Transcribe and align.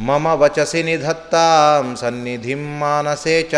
मम 0.01 0.29
वचसि 0.29 0.83
निधत्तां 0.83 1.95
सन्निधिं 1.95 2.57
मानसे 2.57 3.43
च। 3.43 3.55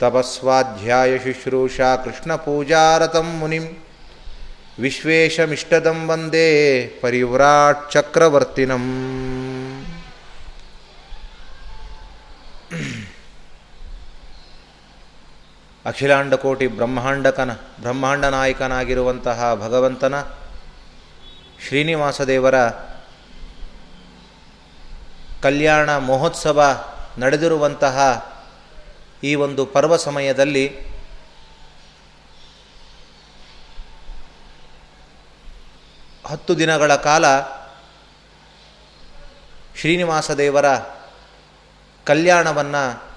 तपस्वाध्यायशुश्रूषा 0.01 1.89
कृष्णपूजारतं 1.95 3.27
मुनिं 3.39 3.65
विश्वेशमिष्टदं 4.79 5.97
वंदे 6.07 6.49
परिव्राट्चक्रवर्तिनम् 7.03 8.89
ಅಖಿಲಾಂಡ 15.85 16.33
ಕೋಟಿ 16.33 16.67
ಬ್ರಹ್ಮಾಂಡಕನ 16.67 17.51
ಬ್ರಹ್ಮಾಂಡ 17.79 18.25
ನಾಯಕನಾಗಿರುವಂತಹ 18.25 19.53
ಭಗವಂತನ 19.55 20.15
ಶ್ರೀನಿವಾಸ 21.67 22.21
ದೇವರ 22.21 22.55
ಕಲ್ಯಾಣ 25.43 25.97
ಮಹೋತ್ಸವ 25.97 26.61
ನಡೆದಿರುವಂತಹ 27.19 27.97
ಈ 29.23 29.35
ಒಂದು 29.35 29.65
ಪರ್ವ 29.65 29.97
ಸಮಯದಲ್ಲಿ 29.97 30.65
ಹತ್ತು 36.25 36.59
ದಿನಗಳ 36.59 36.95
ಕಾಲ 36.95 37.25
ಶ್ರೀನಿವಾಸ 39.79 40.31
ದೇವರ 40.31 40.65
ಕಲ್ಯಾಣವನ್ನು 42.07 43.08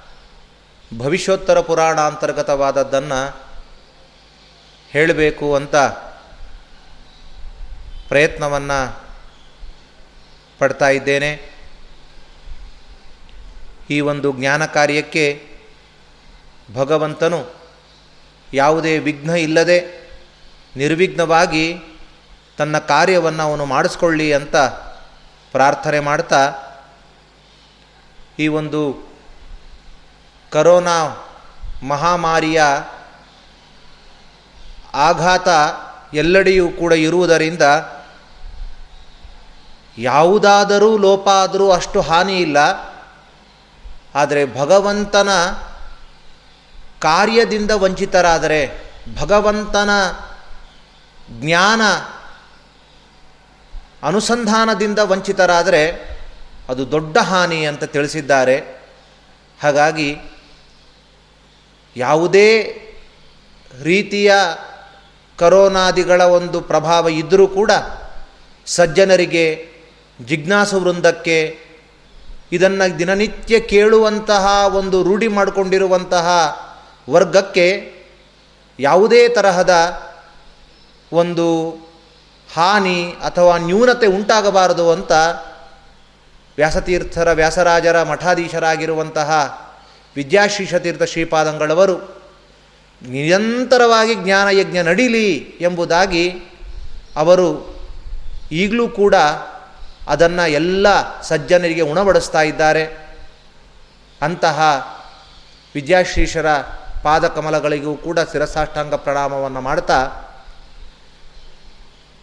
ಭವಿಷ್ಯೋತ್ತರ 0.99 1.61
ಪುರಾಣ 1.61 2.01
ಅಂತರ್ಗತವಾದದ್ದನ್ನು 2.01 3.43
ಹೇಳಬೇಕು 4.91 5.55
ಅಂತ 5.55 5.77
ಪ್ರಯತ್ನವನ್ನು 8.09 9.03
ಪಡ್ತಾ 10.59 10.89
ಇದ್ದೇನೆ. 10.89 11.53
ಈ 13.91 14.01
ಒಂದು 14.01 14.33
ಜ್ಞಾನ 14.33 14.67
ಕಾರ್ಯಕ್ಕೆ 14.67 15.47
ಭಗವಂತನು 16.75 17.55
ಯಾವುದೇ 18.55 18.99
ವಿಘ್ನ 18.99 19.31
ಇಲ್ಲದೆ 19.31 20.03
ನಿರ್ವಿಘ್ನವಾಗಿ 20.77 21.79
ತನ್ನ 22.59 22.79
ಕಾರ್ಯವನ್ನು 22.79 23.43
ಅವನು 23.43 23.65
ಮಾಡಿಸ್ಕೊಳ್ಳಿ 23.67 24.33
ಅಂತ 24.33 24.57
ಪ್ರಾರ್ಥನೆ 25.53 26.01
ಮಾಡ್ತಾ 26.01 26.53
ಈ 28.39 28.49
ಒಂದು 28.49 29.12
ಕರೋನಾ 30.53 31.29
ಮಹಾಮಾರಿಯ 31.83 32.63
ಆಘಾತ 34.95 35.49
ಎಲ್ಲೆಡೆಯೂ 36.15 36.69
ಕೂಡ 36.69 36.93
ಇರುವುದರಿಂದ 36.93 37.63
ಯಾವುದಾದರೂ 39.99 40.99
ಲೋಪ 40.99 41.29
ಆದರೂ 41.29 41.71
ಅಷ್ಟು 41.71 42.01
ಹಾನಿ 42.01 42.39
ಇಲ್ಲ. 42.39 42.59
ಆದರೆ 44.15 44.59
ಭಗವಂತನ 44.59 45.29
ಕಾರ್ಯದಿಂದ 47.01 47.71
ವಂಚಿತರಾದರೆ 47.71 48.93
ಭಗವಂತನ 49.21 49.91
ಜ್ಞಾನ 51.31 51.83
ಅನುಸಂಧಾನದಿಂದ 54.07 54.99
ವಂಚಿತರಾದರೆ 54.99 55.83
ಅದು 56.69 56.91
ದೊಡ್ಡ 56.91 57.19
ಹಾನಿ 57.19 57.67
ಅಂತ 57.67 57.85
ತಿಳಿಸಿದ್ದಾರೆ. 57.85 58.57
ಹಾಗಾಗಿ 59.63 60.17
ಯಾವುದೇ 61.97 62.49
ರೀತಿಯ 63.83 64.33
ಕರೋನಾದಿಗಳ 65.39 66.21
ಒಂದು 66.21 66.61
ಪ್ರಭಾವ 66.61 67.09
ಇದ್ದರೂ 67.09 67.47
ಕೂಡ 67.49 67.71
ಸಜ್ಜನರಿಗೆ 68.67 69.69
ಜಿಜ್ಞಾಸು 70.27 70.81
ವೃಂದಕ್ಕೆ 70.81 71.59
ಇದನ್ನು 72.53 72.99
ದಿನನಿತ್ಯ 72.99 73.61
ಕೇಳುವಂತಹ 73.61 74.47
ಒಂದು 74.75 75.03
ರೂಢಿ 75.03 75.29
ಮಾಡಿಕೊಂಡಿರುವಂತಹ 75.29 76.27
ವರ್ಗಕ್ಕೆ 77.11 77.67
ಯಾವುದೇ 78.79 79.29
ತರಹದ 79.29 79.75
ಒಂದು 81.13 81.71
ಹಾನಿ 82.55 83.15
ಅಥವಾ 83.27 83.59
ನ್ಯೂನತೆ 83.59 84.07
ಉಂಟಾಗಬಾರದು 84.07 84.91
ಅಂತ 84.91 85.13
ವ್ಯಾಸತೀರ್ಥರ, 86.57 87.33
ವ್ಯಾಸರಾಜರ, 87.33 88.03
ಮಠಾಧೀಶರಾಗಿರುವಂತಹ 88.03 89.31
ವಿದ್ಯಾಶೀಷತೀರ್ಥ 90.17 91.03
ಶ್ರೀಪಾದಂಗಳವರು, 91.03 92.23
ನಿರಂತರವಾಗಿ 93.03 94.15
ಜ್ಞಾನಯಜ್ಞ 94.15 94.79
ನಡೀಲಿ 94.79 95.55
ಎಂಬುದಾಗಿ 95.61 96.33
ಅವರು 97.17 97.73
ಈಗಲೂ 98.53 98.89
ಕೂಡ 98.89 99.15
ಅದನ್ನು 100.09 100.51
ಎಲ್ಲ 100.51 101.21
ಸಜ್ಜನರಿಗೆ 101.21 101.81
ಉಣಬಡಿಸ್ತಾ 101.81 102.43
ಇದ್ದಾರೆ. 102.43 103.09
ಅಂತಹ 104.23 104.61
ವಿದ್ಯಾಶ್ರೀಷರ 105.75 106.57
ಪಾದಕಮಲಗಳಿಗೂ 107.03 107.95
ಕೂಡ 107.95 108.19
ಶಿರಸಾಷ್ಟಾಂಗ 108.33 108.95
ಪ್ರಣಾಮವನ್ನು 108.95 109.61
ಮಾಡ್ತಾ 109.61 110.13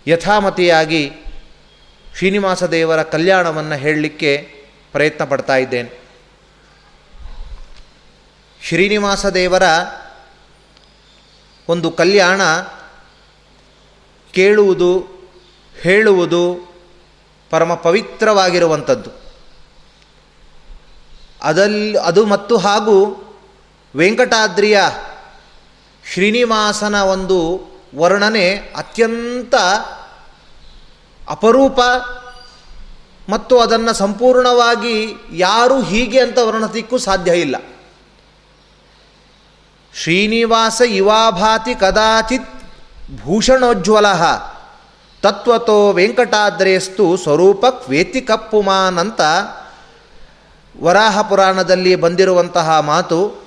ಯಥಾಮತಿಯಾಗಿ 0.08 1.12
ಶ್ರೀನಿವಾಸ 2.18 2.64
ದೇವರ 2.64 3.04
ಕಲ್ಯಾಣವನ್ನು 3.04 3.76
ಹೇಳಲಿಕ್ಕೆ 3.76 4.38
ಪ್ರಯತ್ನ 4.92 5.26
ಪಡ್ತಾ 5.26 5.56
ಇದ್ದೇನೆ. 5.56 6.09
ಶ್ರೀನಿವಾಸ 8.64 9.26
ದೇವರ 9.26 9.64
ಒಂದು 11.70 11.92
ಕಲ್ಯಾಣ 11.92 12.42
ಕೇಳುವುದು, 14.34 15.00
ಹೇಳುವುದು 15.82 16.74
ಪರಮ 17.50 17.74
ಪವಿತ್ರವಾಗಿರುವಂಥದ್ದು. 17.74 19.12
ಅದಲ್ಲಿ 21.42 21.98
ಅದು 21.98 22.26
ಮತ್ತು 22.26 22.58
ಹಾಗೂ 22.58 22.98
ವೆಂಕಟಾದ್ರಿಯ 23.96 24.82
ಶ್ರೀನಿವಾಸನ 26.14 26.96
ಒಂದು 26.96 27.62
ವರ್ಣನೆ 27.98 28.56
ಅತ್ಯಂತ 28.56 29.56
ಅಪರೂಪ 31.30 31.80
ಮತ್ತು 33.30 33.60
ಅದನ್ನು 33.60 33.94
ಸಂಪೂರ್ಣವಾಗಿ 33.94 35.14
ಯಾರೂ 35.32 35.82
ಹೀಗೆ 35.82 36.20
ಅಂತ 36.20 36.38
ವರ್ಣಿಸಲಿಕ್ಕೂ 36.38 36.98
ಸಾಧ್ಯ 36.98 37.40
ಇಲ್ಲ. 37.40 37.56
ಶ್ರೀನಿವಾಸ 40.04 40.82
ಇವಾಭಾತಿ 40.88 41.76
ಕದಾಚಿತ್ 41.76 42.50
ಭೂಷಣೋಜ್ವಲ 43.24 44.06
ತತ್ವತೋ 45.22 45.94
ವೆಂಕಟಾದ್ರೇಸ್ತು 45.94 47.18
ಸ್ವರೂಪ 47.18 47.66
ಕ್ವೇತಿ 47.66 48.22
ಕಪ್ಪುಮಾನ್ 48.22 49.00
ಅಂತ 49.00 49.22
ವರಾಹ 50.82 51.22
ಪುರಾಣದಲ್ಲಿ 51.22 51.96
ಬಂದಿರುವಂತಹ 51.96 52.80
ಮಾತು, 52.80 53.44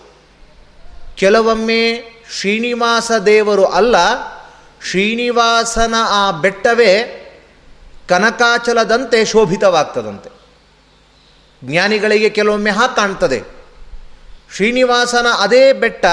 ಕೆಲವೊಮ್ಮೆ 1.16 2.04
ಶ್ರೀನಿವಾಸ 2.40 3.12
ದೇವರು 3.26 3.64
ಅಲ್ಲ, 3.64 3.96
ಶ್ರೀನಿವಾಸನ 4.90 5.94
ಆ 6.08 6.30
ಬೆಟ್ಟವೇ 6.30 7.18
ಕನಕಾಚಲದಂತೆ 8.08 9.24
ಶೋಭಿತವಾಗ್ತದಂತೆ. 9.24 10.30
ಜ್ಞಾನಿಗಳಿಗೆ 11.64 12.28
ಕೆಲವೊಮ್ಮೆ 12.28 12.70
ಹಾಗೆ 12.70 12.96
ಕಾಣ್ತದೆ. 12.96 13.42
ಶ್ರೀನಿವಾಸನ 14.56 15.26
ಅದೇ 15.38 15.72
ಬೆಟ್ಟ 15.72 16.06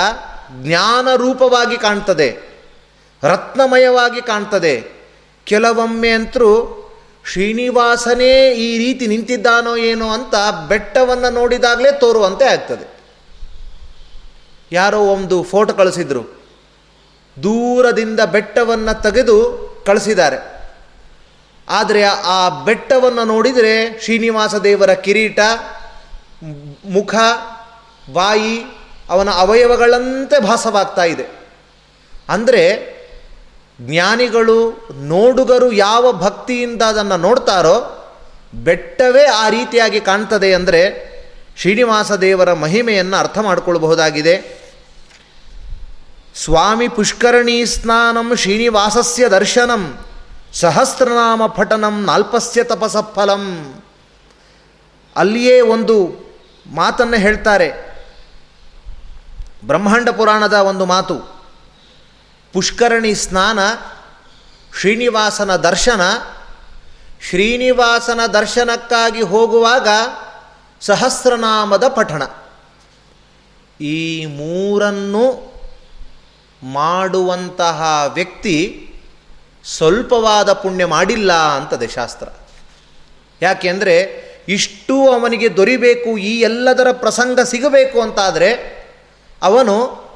ಜ್ಞಾನ 0.52 1.08
ರೂಪವಾಗಿ 1.16 1.78
ಕಾಣ್ತದೆ, 1.78 2.30
ರತ್ನಮಯವಾಗಿ 3.24 4.22
ಕಾಣ್ತದೆ. 4.22 4.76
ಕೆಲವೊಮ್ಮೆ 5.46 6.10
ಅಂತರೂ 6.10 6.52
ಶ್ರೀನಿವಾಸನೇ 7.32 8.34
ಈ 8.54 8.78
ರೀತಿ 8.78 9.08
ನಿಂತಿದ್ದಾನೋ 9.08 9.76
ಏನೋ 9.78 10.08
ಅಂತ 10.10 10.36
ಬೆಟ್ಟವನ್ನು 10.70 11.30
ನೋಡಿದಾಗಲೇ 11.30 11.92
ತೋರುವಂತೆ 11.92 12.46
ಆಗ್ತದೆ. 12.46 12.86
ಯಾರೋ 14.72 15.00
ಒಂದು 15.00 15.44
ಫೋಟೋ 15.44 15.74
ಕಳಿಸಿದ್ರು. 15.74 16.24
ದೂರದಿಂದ 17.38 18.20
ಬೆಟ್ಟವನ್ನು 18.20 19.02
ತೆಗೆದು 19.02 19.38
ಕಳಿಸಿದ್ದಾರೆ. 19.86 20.40
ಆದರೆ 21.70 22.04
ಆ 22.04 22.50
ಬೆಟ್ಟವನ್ನು 22.50 23.24
ನೋಡಿದರೆ 23.24 23.74
ಶ್ರೀನಿವಾಸ 24.04 24.56
ದೇವರ 24.56 24.94
ಕಿರೀಟ, 24.94 25.40
ಮುಖ 26.90 27.16
ಬಾಯಿ 28.14 28.54
ಅವನ 29.10 29.30
ಅವಯವಗಳಂತೆ 29.30 30.40
ಭಾಸವಾಗ್ತಾ 30.40 31.04
ಇದೆ. 31.04 31.26
ಅಂದರೆ 32.30 32.64
ಜ್ಞಾನಿಗಳು, 33.82 34.88
ನೋಡುಗರು 34.92 35.72
ಯಾವ 35.72 36.12
ಭಕ್ತಿಯಿಂದ 36.12 36.82
ಅದನ್ನು 36.82 37.18
ನೋಡ್ತಾರೋ 37.18 37.78
ಬೆಟ್ಟವೇ 38.56 39.26
ಆ 39.26 39.50
ರೀತಿಯಾಗಿ 39.50 40.00
ಕಾಣ್ತದೆ 40.02 40.54
ಅಂದರೆ 40.54 40.82
ಶ್ರೀನಿವಾಸ 41.58 42.12
ದೇವರ 42.12 42.54
ಮಹಿಮೆಯನ್ನು 42.54 43.18
ಅರ್ಥ 43.18 43.38
ಮಾಡಿಕೊಳ್ಳಬಹುದಾಗಿದೆ 43.38 44.36
ಸ್ವಾಮಿ 46.36 46.88
ಪುಷ್ಕರಣಿ 46.88 47.66
ಸ್ನಾನಂ 47.66 48.36
ಶ್ರೀನಿವಾಸಸ್ಯ 48.36 49.30
ದರ್ಶನಂ 49.30 49.84
ಸಹಸ್ರನಾಮ 50.54 51.48
ಪಠನಂ 51.48 52.04
ನಾಲ್ಪಸ್ಯ 52.04 52.64
ತಪಸಫಲಂ. 52.64 53.44
ಅಲ್ಲಿಯೇ 55.16 55.62
ಒಂದು 55.62 55.96
ಮಾತನ್ನು 56.68 57.18
ಹೇಳ್ತಾರೆ. 57.18 57.89
ಬ್ರಹ್ಮಾಂಡ 59.66 60.10
ಪುರಾಣದ 60.10 60.54
ಒಂದು 60.54 60.86
ಮಾತು. 60.86 61.16
ಪುಷ್ಕರಣಿ 62.54 63.16
ಸ್ನಾನ, 63.16 63.60
ಶ್ರೀನಿವಾಸನ 64.80 65.56
ದರ್ಶನ, 65.56 66.02
ಶ್ರೀನಿವಾಸನ 67.30 68.20
ದರ್ಶನಕ್ಕಾಗಿ 68.34 69.22
ಹೋಗುವಾಗ 69.22 69.88
ಸಹಸ್ರನಾಮದ 70.82 71.88
ಪಠಣ. 71.88 72.24
ಈ 73.84 74.26
ಮೂರನ್ನು 74.26 75.54
ಮಾಡುವಂತಹ 76.64 78.12
ವ್ಯಕ್ತಿ 78.14 78.86
ಸ್ವಲ್ಪವಾದ 79.78 80.54
ಪುಣ್ಯ 80.54 80.86
ಮಾಡಿಲ್ಲ 80.86 81.34
ಅಂತದೆ 81.34 81.88
ಶಾಸ್ತ್ರ. 81.88 82.28
ಯಾಕೆಂದರೆ 83.42 84.30
ಇಷ್ಟು 84.48 85.12
ಅವನಿಗೆ 85.12 85.58
ದೊರಿಬೇಕು, 85.58 86.18
ಈ 86.18 86.40
ಎಲ್ಲದರ 86.42 86.88
ಪ್ರಸಂಗ 86.92 87.40
ಸಿಗಬೇಕು 87.40 88.02
ಅಂತಾದರೆ 88.02 88.79
ಅವನು 89.42 90.10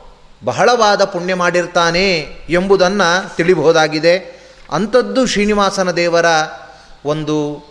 ಬಹಳವಾದ 0.45 1.03
ಪುಣ್ಯ 1.03 1.33
ಮಾಡಿರ್ತಾನೆ 1.33 2.09
ಎಂಬುದನ್ನು 2.49 3.35
ತಿಳಿಬಹುದಾಗಿದೆ. 3.35 4.43
ಅಂಥದ್ದು 4.71 5.25
ಶ್ರೀನಿವಾಸನ 5.25 5.91
ದೇವರ 5.91 6.25
ಒಂದು 7.05 7.65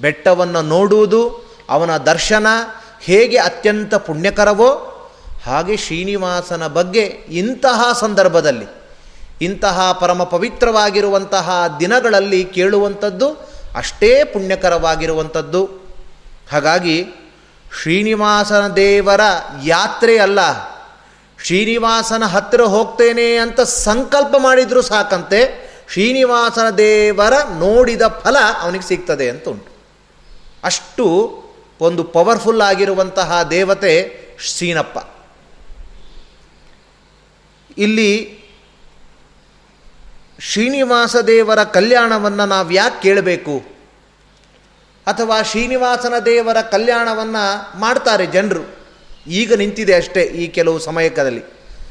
ಬೆಟ್ಟವನ್ನು 0.00 0.62
ನೋಡುವುದು, 0.62 1.52
ಅವನ 1.68 1.96
ದರ್ಶನ 1.96 2.46
ಹೇಗೆ 3.00 3.36
ಅತ್ಯಂತ 3.36 3.94
ಪುಣ್ಯಕರವೋ 3.94 4.94
ಹಾಗೆ 5.44 5.76
ಶ್ರೀನಿವಾಸನ 5.76 6.66
ಬಗ್ಗೆ 6.66 7.02
ಇಂತಹ 7.30 7.92
ಸಂದರ್ಭದಲ್ಲಿ, 8.00 8.66
ಇಂತಹ 9.42 9.92
ಪರಮ 9.92 10.22
ಪವಿತ್ರವಾಗಿರುವಂತಹ 10.22 11.76
ದಿನಗಳಲ್ಲಿ 11.80 12.44
ಕೇಳುವಂಥದ್ದು 12.44 13.28
ಅಷ್ಟೇ 13.76 14.24
ಪುಣ್ಯಕರವಾಗಿರುವಂಥದ್ದು. 14.24 15.70
ಹಾಗಾಗಿ 16.52 17.06
ಶ್ರೀನಿವಾಸನ 17.82 18.68
ದೇವರ 18.68 19.20
ಯಾತ್ರೆ 19.64 20.18
ಅಲ್ಲ. 20.18 20.38
ಶ್ರೀನಿವಾಸನ 21.44 22.24
ಹತ್ತಿರ 22.24 22.60
ಹೋಗ್ತೇನೆ 22.60 23.36
ಅಂತ 23.36 23.60
ಸಂಕಲ್ಪ 23.60 24.34
ಮಾಡಿದರೂ 24.38 24.82
ಸಾಕಂತೆ 24.82 25.68
ಶ್ರೀನಿವಾಸನ 25.92 26.70
ದೇವರ 26.70 27.32
ನೋಡಿದ 27.42 28.02
ಫಲ 28.02 28.36
ಅವನಿಗೆ 28.60 28.84
ಸಿಗ್ತದೆ 28.84 29.30
ಅಂತ 29.30 29.48
ಉಂಟು 29.48 29.78
ಅಷ್ಟು 30.64 31.04
ಒಂದು 31.80 32.04
ಪವರ್ಫುಲ್ 32.04 32.60
ಆಗಿರುವಂತಹ 32.60 33.42
ದೇವತೆ 33.42 34.20
ಶ್ರೀನಪ್ಪ. 34.40 34.98
ಇಲ್ಲಿ 37.78 38.38
ಶ್ರೀನಿವಾಸ 40.40 41.16
ದೇವರ 41.16 41.64
ಕಲ್ಯಾಣವನ್ನು 41.64 42.46
ನಾವು 42.46 42.70
ಯಾಕೆ 42.70 43.02
ಕೇಳಬೇಕು? 43.02 43.77
ಅಥವಾ 45.08 45.42
ಶ್ರೀನಿವಾಸನ 45.42 46.14
ದೇವರ 46.24 46.60
ಕಲ್ಯಾಣವನ್ನು 46.60 47.78
ಮಾಡ್ತಾರೆ 47.80 48.26
ಜನರು. 48.26 48.78
ಈಗ 49.26 49.54
ನಿಂತಿದೆ 49.54 49.94
ಅಷ್ಟೇ 49.94 50.22
ಈ 50.22 50.46
ಕೆಲವು 50.46 50.78
ಸಮಯಕದಲ್ಲಿ. 50.78 51.44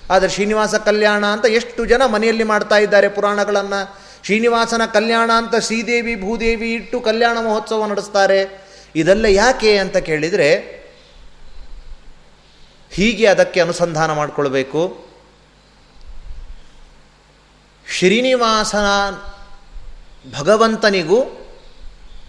ಆದರೆ 0.09 0.29
ಶ್ರೀನಿವಾಸ 0.29 0.75
ಕಲ್ಯಾಣ 0.75 1.25
ಅಂತ 1.25 1.45
ಎಷ್ಟು 1.45 1.85
ಜನ 1.85 2.05
ಮನೆಯಲ್ಲಿ 2.05 2.43
ಮಾಡ್ತಾ 2.43 2.77
ಇದ್ದಾರೆ 2.77 3.09
ಪುರಾಣಗಳನ್ನು. 3.09 3.99
ಶ್ರೀನಿವಾಸನ 4.23 4.85
ಕಲ್ಯಾಣ 4.85 5.31
ಅಂತ 5.31 5.55
ಶ್ರೀದೇವಿ, 5.55 6.21
ಭೂದೇವಿ 6.21 6.73
ಇಟ್ಟು 6.73 7.01
ಕಲ್ಯಾಣ 7.01 7.37
ಮಹೋತ್ಸವ 7.37 7.85
ನಡೆಸ್ತಾರೆ. 7.85 8.67
ಇದೆಲ್ಲ 8.95 9.25
ಯಾಕೆ 9.25 9.77
ಅಂತ 9.77 9.97
ಕೇಳಿದರೆ, 9.97 10.77
ಹೀಗೆ 12.91 13.25
ಅದಕ್ಕೆ 13.25 13.61
ಅನುಸಂಧಾನ 13.61 14.13
ಮಾಡಿಕೊಳ್ಬೇಕು. 14.13 15.05
ಶ್ರೀನಿವಾಸನ 17.97 18.85
ಭಗವಂತನಿಗೂ 20.39 21.36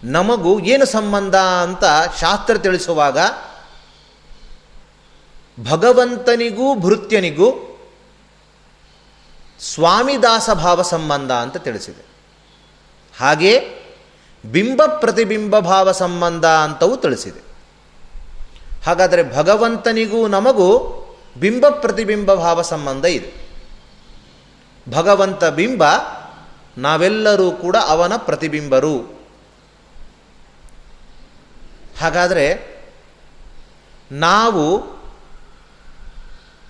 ನಮಗೂ 0.03 0.59
ಏನು 0.59 0.85
ಸಂಬಂಧ 0.85 1.35
ಅಂತ 1.35 1.83
ಶಾಸ್ತ್ರ 2.19 2.57
ತಿಳಿಸುವಾಗ, 2.57 3.17
ಭಗವಂತನಿಗೂ 5.69 6.75
ಭೃತ್ಯನಿಗೂ 6.75 7.65
ಸ್ವಾಮಿದಾಸ 9.59 10.49
ಭಾವ 10.49 10.81
ಸಂಬಂಧ 10.81 11.31
ಅಂತ 11.31 11.57
ತಿಳಿಸಿದೆ. 11.57 12.05
ಹಾಗೆ 13.19 13.79
ಬಿಂಬ 14.45 14.85
ಪ್ರತಿಬಿಂಬ 14.85 15.59
ಭಾವ 15.59 15.91
ಸಂಬಂಧ 15.91 16.45
ಅಂತವೂ 16.45 16.95
ತಿಳಿಸಿದೆ. 16.95 17.49
ಹಾಗಾದರೆ 18.85 19.35
ಭಗವಂತನಿಗೂ 19.35 20.27
ನಮಗೂ 20.27 20.95
ಬಿಂಬ 21.39 21.69
ಪ್ರತಿಬಿಂಬ 21.69 22.33
ಭಾವ 22.33 22.61
ಸಂಬಂಧ 22.61 23.05
ಇದೆ. 23.05 23.49
ಭಗವಂತ 24.91 25.43
ಬಿಂಬ, 25.43 25.83
ನಾವೆಲ್ಲರೂ 26.77 27.51
ಕೂಡ 27.51 27.75
ಅವನ 27.87 28.15
ಪ್ರತಿಬಿಂಬರು. 28.17 29.18
ಹಾಗಾದರೆ 31.99 32.45
ನಾವು 34.11 34.83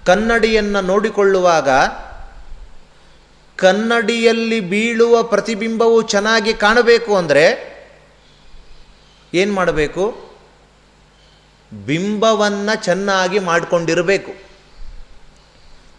ಕನ್ನಡಿಯನ್ನು 0.05 0.81
ನೋಡಿಕೊಳ್ಳುವಾಗ 0.81 1.69
ಕನ್ನಡಿಯಲ್ಲಿ 3.55 4.59
ಬೀಳುವ 4.59 5.23
ಪ್ರತಿಬಿಂಬವು 5.23 6.01
ಚೆನ್ನಾಗಿ 6.01 6.53
ಕಾಣಬೇಕು 6.53 7.17
ಅಂದರೆ 7.17 7.69
ಏನು 9.33 9.53
ಮಾಡಬೇಕು? 9.53 10.29
ಬಿಂಬವನ್ನು 11.85 12.83
ಚೆನ್ನಾಗಿ 12.83 13.39
ಮಾಡಿಕೊಂಡಿರಬೇಕು. 13.39 14.31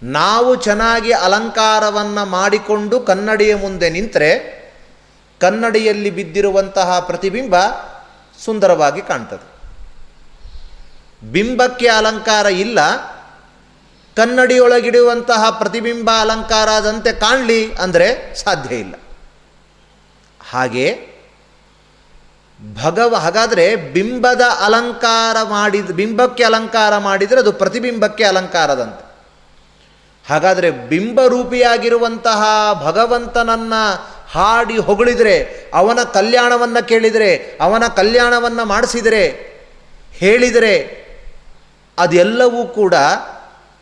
ನಾವು 0.03 0.55
ಚೆನ್ನಾಗಿ 0.57 1.13
ಅಲಂಕಾರವನ್ನು 1.13 2.25
ಮಾಡಿಕೊಂಡು 2.25 3.01
ಕನ್ನಡಿಯ 3.01 3.55
ಮುಂದೆ 3.55 3.91
ನಿಂತರೆ 3.91 4.61
ಕನ್ನಡಿಯಲ್ಲಿ 5.41 6.11
ಬಿದ್ದಿರುವಂತಹ 6.11 7.01
ಪ್ರತಿಬಿಂಬ 7.01 7.55
ಸುಂದರವಾಗಿ 8.45 9.03
ಕಾಣ್ತದೆ. 9.03 9.61
ಬಿಂಬಕ್ಕೆ 11.33 11.89
ಅಲಂಕಾರ 11.89 12.47
ಇಲ್ಲ. 12.47 12.79
ಕನ್ನಡಿಯೊಳಗಿಡುವಂತಹ 14.17 15.51
ಪ್ರತಿಬಿಂಬ 15.51 16.11
ಅಲಂಕಾರದಂತೆ 16.21 17.13
ಕಾಣಲಿ 17.13 17.75
ಅಂದರೆ 17.75 18.35
ಸಾಧ್ಯ 18.45 18.77
ಇಲ್ಲ. 18.77 18.95
ಹಾಗೆ 20.51 21.11
ಭಗವ, 22.85 23.15
ಹಾಗಾದರೆ 23.15 23.77
ಬಿಂಬದ 23.77 24.41
ಅಲಂಕಾರ 24.41 25.37
ಮಾಡಿದ, 25.43 25.91
ಬಿಂಬಕ್ಕೆ 25.91 26.45
ಅಲಂಕಾರ 26.45 26.99
ಮಾಡಿದರೆ 26.99 27.41
ಅದು 27.41 27.53
ಪ್ರತಿಬಿಂಬಕ್ಕೆ 27.53 28.25
ಅಲಂಕಾರದಂತೆ. 28.25 29.11
ಹಾಗಾದರೆ 30.29 30.71
ಬಿಂಬರೂಪಿಯಾಗಿರುವಂತಹ 30.71 32.43
ಭಗವಂತನನ್ನು 32.85 34.11
ಹಾಡಿ 34.33 34.79
ಹೊಗಳಿದರೆ, 34.79 35.69
ಅವನ 35.75 35.99
ಕಲ್ಯಾಣವನ್ನು 36.13 36.89
ಕೇಳಿದರೆ, 36.89 37.59
ಅವನ 37.61 37.83
ಕಲ್ಯಾಣವನ್ನು 37.97 38.65
ಮಾಡಿಸಿದರೆ, 38.65 39.51
ಹೇಳಿದರೆ, 40.13 41.01
ಅದೆಲ್ಲವೂ 41.99 42.67
ಕೂಡ 42.67 42.95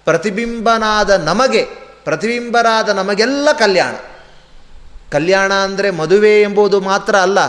ಪ್ರತಿಬಿಂಬನಾದ 0.05 1.11
ನಮಗೆ, 1.11 1.63
ಪ್ರತಿಬಿಂಬರಾದ 2.05 2.89
ನಮಗೆಲ್ಲ 2.89 3.49
ಕಲ್ಯಾಣ. 3.53 3.95
ಕಲ್ಯಾಣ 5.13 5.53
ಅಂದರೆ 5.53 5.91
ಮದುವೆ 5.91 6.43
ಎಂಬುದು 6.43 6.81
ಮಾತ್ರ 6.81 7.17
ಅಲ್ಲ, 7.17 7.41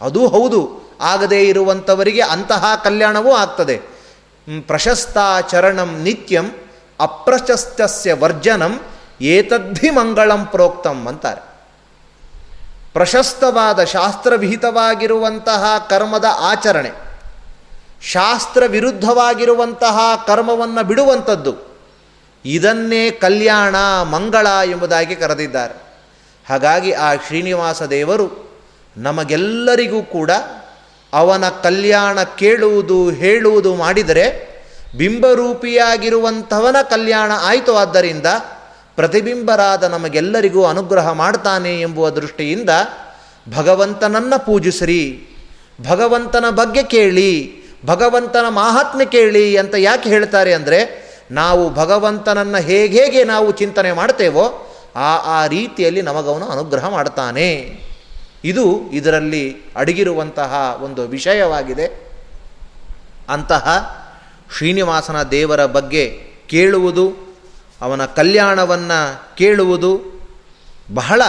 ಅದು 0.00 0.28
ಹೌದು, 0.28 0.60
ಆಗದೇ 1.00 1.48
ಇರುವಂಥವರಿಗೆ 1.48 2.22
ಅಂತಹ 2.22 2.80
ಕಲ್ಯಾಣವೂ 2.84 3.32
ಆಗ್ತದೆ. 3.34 3.76
ಪ್ರಶಸ್ತಾಚರಣಂ 4.66 6.02
ನಿತ್ಯಂ 6.02 6.52
ಅಪ್ರಶಸ್ತಸ್ಯ 7.00 8.12
ವರ್ಜನಂ 8.12 8.80
ಏತದ್ಧಿ 9.20 9.90
ಮಂಗಳಂ 9.90 10.46
ಪ್ರೋಕ್ತಂ 10.46 11.06
ಅಂತಾರೆ. 11.06 11.45
ಪ್ರಶಸ್ತವಾದ 12.96 13.84
ಶಾಸ್ತ್ರವಿಹಿತವಾಗಿರುವಂತಹ 13.84 15.86
ಕರ್ಮದ 15.90 16.24
ಆಚರಣೆ 16.38 17.06
ಶಾಸ್ತ್ರ 18.02 18.62
ವಿರುದ್ಧವಾಗಿರುವಂತಹ 18.66 20.24
ಕರ್ಮವನ್ನು 20.26 20.84
ಬಿಡುವಂಥದ್ದು, 20.84 21.76
ಇದನ್ನೇ 22.44 23.10
ಕಲ್ಯಾಣ 23.10 24.02
ಮಂಗಳ 24.02 24.46
ಎಂಬುದಾಗಿ 24.64 25.16
ಕರೆದಿದ್ದಾರೆ. 25.16 26.02
ಹಾಗಾಗಿ 26.48 26.92
ಆ 26.92 27.14
ಶ್ರೀನಿವಾಸ 27.14 27.82
ದೇವರು 27.82 28.56
ನಮಗೆಲ್ಲರಿಗೂ 28.96 30.02
ಕೂಡ 30.02 30.30
ಅವನ 31.12 31.48
ಕಲ್ಯಾಣ 31.48 32.22
ಕೇಳುವುದು, 32.22 33.10
ಹೇಳುವುದು 33.10 33.74
ಮಾಡಿದರೆ, 33.74 34.56
ಬಿಂಬರೂಪಿಯಾಗಿರುವಂಥವನ 34.96 36.76
ಕಲ್ಯಾಣ 36.82 37.32
ಆಯಿತು. 37.42 37.76
ಆದ್ದರಿಂದ 37.76 38.26
ಪ್ರತಿಬಿಂಬರಾದ 38.96 39.84
ನಮಗೆಲ್ಲರಿಗೂ 39.84 40.64
ಅನುಗ್ರಹ 40.64 41.12
ಮಾಡ್ತಾನೆ 41.12 41.80
ಎಂಬುವ 41.80 42.10
ದೃಷ್ಟಿಯಿಂದ 42.10 42.70
ಭಗವಂತನನ್ನು 43.56 44.46
ಪೂಜಿಸ್ರಿ, 44.46 45.26
ಭಗವಂತನ 45.90 46.44
ಬಗ್ಗೆ 46.50 46.82
ಕೇಳಿ, 46.82 47.56
ಭಗವಂತನ 47.86 48.44
ಮಾಹಾತ್ಮ್ಯ 48.48 49.04
ಕೇಳಿ 49.04 49.56
ಅಂತ 49.56 49.74
ಯಾಕೆ 49.78 50.08
ಹೇಳ್ತಾರೆ 50.08 50.54
ಅಂದರೆ 50.54 51.06
ನಾವು 51.30 51.74
ಭಗವಂತನನ್ನು 51.74 52.62
ಹೇಗೆ 52.62 53.04
ಹೇಗೆ 53.04 53.24
ನಾವು 53.24 53.50
ಚಿಂತನೆ 53.50 53.92
ಮಾಡ್ತೇವೋ 53.92 54.72
ಆ 54.96 55.16
ಆ 55.16 55.46
ರೀತಿಯಲ್ಲಿ 55.46 56.02
ನಮಗವನು 56.02 56.48
ಅನುಗ್ರಹ 56.48 56.88
ಮಾಡ್ತಾನೆ. 56.88 57.80
ಇದು 58.44 58.90
ಇದರಲ್ಲಿ 58.92 59.56
ಅಡಗಿರುವಂತಹ 59.76 60.78
ಒಂದು 60.82 61.02
ವಿಷಯವಾಗಿದೆ. 61.02 62.12
ಅಂತಹ 63.28 63.96
ಶ್ರೀನಿವಾಸನ 64.56 65.22
ದೇವರ 65.22 65.66
ಬಗ್ಗೆ 65.66 66.22
ಕೇಳುವುದು 66.48 67.25
ಅವನ 67.82 68.06
ಕಲ್ಯಾಣವನ್ನು 68.06 69.36
ಕೇಳುವುದು 69.36 70.16
ಬಹಳ 70.94 71.22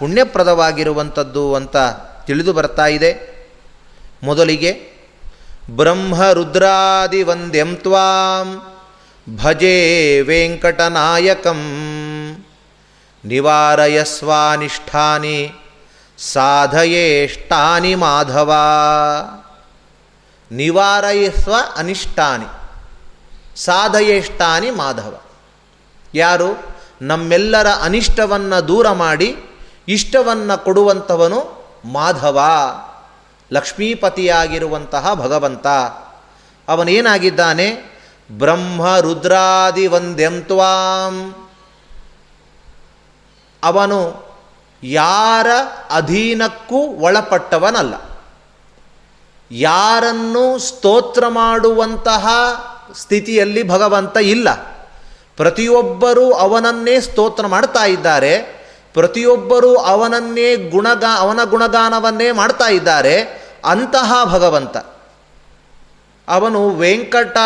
ಪುಣ್ಯಪ್ರದವಾಗಿರುವಂಥದ್ದು 0.00 1.54
ಅಂತ 1.54 1.76
ತಿಳಿದು 2.26 2.52
ಬರ್ತಾ 2.52 2.86
ಇದೆ. 2.86 3.34
ಮೊದಲಿಗೆ, 4.22 4.92
ಬ್ರಹ್ಮ 5.70 6.30
ರುದ್ರಾದಿ 6.30 7.22
ವಂದ್ಯಂ 7.22 7.76
ತ್ವಾಂ 7.76 8.74
ಭಜೆ 9.36 10.20
ವೆಂಕಟನಾಯಕಂ 10.20 11.60
ನಿವಾರಯಸ್ವಾನಿಷ್ಠಾನಿ 13.24 15.52
ಸಾಧಯೇಷ್ಟಾನಿ 16.32 17.94
ಮಾಧವ. 17.94 18.52
ನಿವಾರಯಸ್ವ 20.50 21.54
ಅನಿಷ್ಠಾನಿ, 21.76 22.46
ಸಾಧಯೇಷ್ಟಾನಿ 23.64 24.70
ಮಾಧವ. 24.70 25.20
ಯಾರು? 26.14 26.76
ನಮ್ಮೆಲ್ಲರ 27.02 27.66
ಅನಿಷ್ಟವನ್ನು 27.82 28.68
ದೂರ 28.68 28.90
ಮಾಡಿ 28.90 29.36
ಇಷ್ಟವನ್ನು 29.88 30.64
ಕೊಡುವಂಥವನು 30.64 31.64
ಮಾಧವ. 31.84 32.40
ಲಕ್ಷ್ಮೀಪತಿಯಾಗಿರುವಂತಹ 33.52 35.14
ಭಗವಂತ. 35.14 35.66
ಅವನೇನಾಗಿದ್ದಾನೆ? 36.68 37.94
ಬ್ರಹ್ಮ 38.32 38.98
ರುದ್ರಾದಿ 38.98 39.86
ವಂದ್ಯಂತ್ವಾಂ 39.86 41.34
ಅವನು 43.64 44.24
ಯಾರ 44.82 45.46
ಅಧೀನಕ್ಕೂ 45.90 46.76
ಒಳಪಟ್ಟವನಲ್ಲ. 46.76 47.94
ಯಾರನ್ನು 49.50 50.58
ಸ್ತೋತ್ರ 50.58 51.28
ಮಾಡುವಂತಹ 51.28 52.26
ಸ್ಥಿತಿಯಲ್ಲಿ 52.94 53.68
ಭಗವಂತ 53.68 54.16
ಇಲ್ಲ. 54.16 54.73
ಪ್ರತಿಯೊಬ್ಬರೂ 55.36 56.32
ಅವನನ್ನೇ 56.32 57.00
ಸ್ತೋತ್ರ 57.00 57.46
ಮಾಡ್ತಾ 57.46 57.84
ಇದ್ದಾರೆ. 57.84 58.38
ಪ್ರತಿಯೊಬ್ಬರೂ 58.92 59.74
ಅವನನ್ನೇ 59.74 60.56
ಗುಣಗಾ, 60.56 61.16
ಅವನ 61.18 61.40
ಗುಣಗಾನವನ್ನೇ 61.44 62.32
ಮಾಡ್ತಾ 62.32 62.68
ಇದ್ದಾರೆ. 62.68 63.20
ಅಂತಹ 63.64 64.24
ಭಗವಂತ. 64.24 64.76
ಅವನು 66.28 66.70
ವೆಂಕಟ 66.70 67.38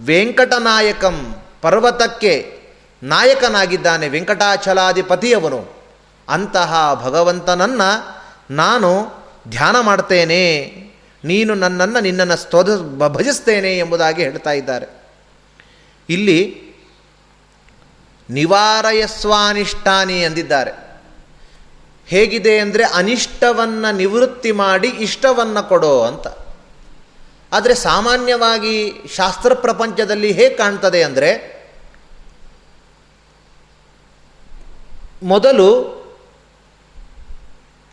ವೆಂಕಟನಾಯಕಂ 0.00 1.34
ಪರ್ವತಕ್ಕೆ 1.62 2.60
ನಾಯಕನಾಗಿದ್ದಾನೆ, 3.02 4.08
ವೆಂಕಟಾಚಲಾಧಿಪತಿಯವನು. 4.08 5.78
ಅಂತಹ 6.28 7.00
ಭಗವಂತನನ್ನು 7.04 8.18
ನಾನು 8.50 9.08
ಧ್ಯಾನ 9.48 9.80
ಮಾಡ್ತೇನೆ. 9.80 10.74
ನೀನು 11.24 11.54
ನನ್ನನ್ನು 11.54 12.00
ನಿನ್ನನ್ನು 12.00 12.36
ಸ್ತೋದ 12.36 12.98
ಭಜಿಸ್ತೇನೆ 13.08 13.78
ಎಂಬುದಾಗಿ 13.78 14.22
ಹೇಳ್ತಾ 14.22 14.50
ಇದ್ದಾರೆ. 14.50 14.86
ಇಲ್ಲಿ 16.08 16.67
ನಿವಾರಯಸ್ವಾನಿಷ್ಠಾನಿ 18.30 20.22
ಎಂದಿದ್ದಾರೆ. 20.22 20.88
ಹೇಗಿದೆ 22.06 22.58
ಅಂದರೆ 22.58 22.84
ಅನಿಷ್ಟವನ್ನು 22.84 23.96
ನಿವೃತ್ತಿ 23.96 24.52
ಮಾಡಿ 24.52 24.88
ಇಷ್ಟವನ್ನು 24.88 25.68
ಕೊಡೋ 25.68 26.02
ಅಂತ. 26.02 26.26
ಆದರೆ 27.52 27.74
ಸಾಮಾನ್ಯವಾಗಿ 27.74 28.92
ಶಾಸ್ತ್ರ 29.16 29.54
ಪ್ರಪಂಚದಲ್ಲಿ 29.54 30.32
ಹೇಗೆ 30.32 30.54
ಕಾಣ್ತದೆ 30.54 31.02
ಅಂದರೆ 31.02 31.58
ಮೊದಲು 35.22 35.98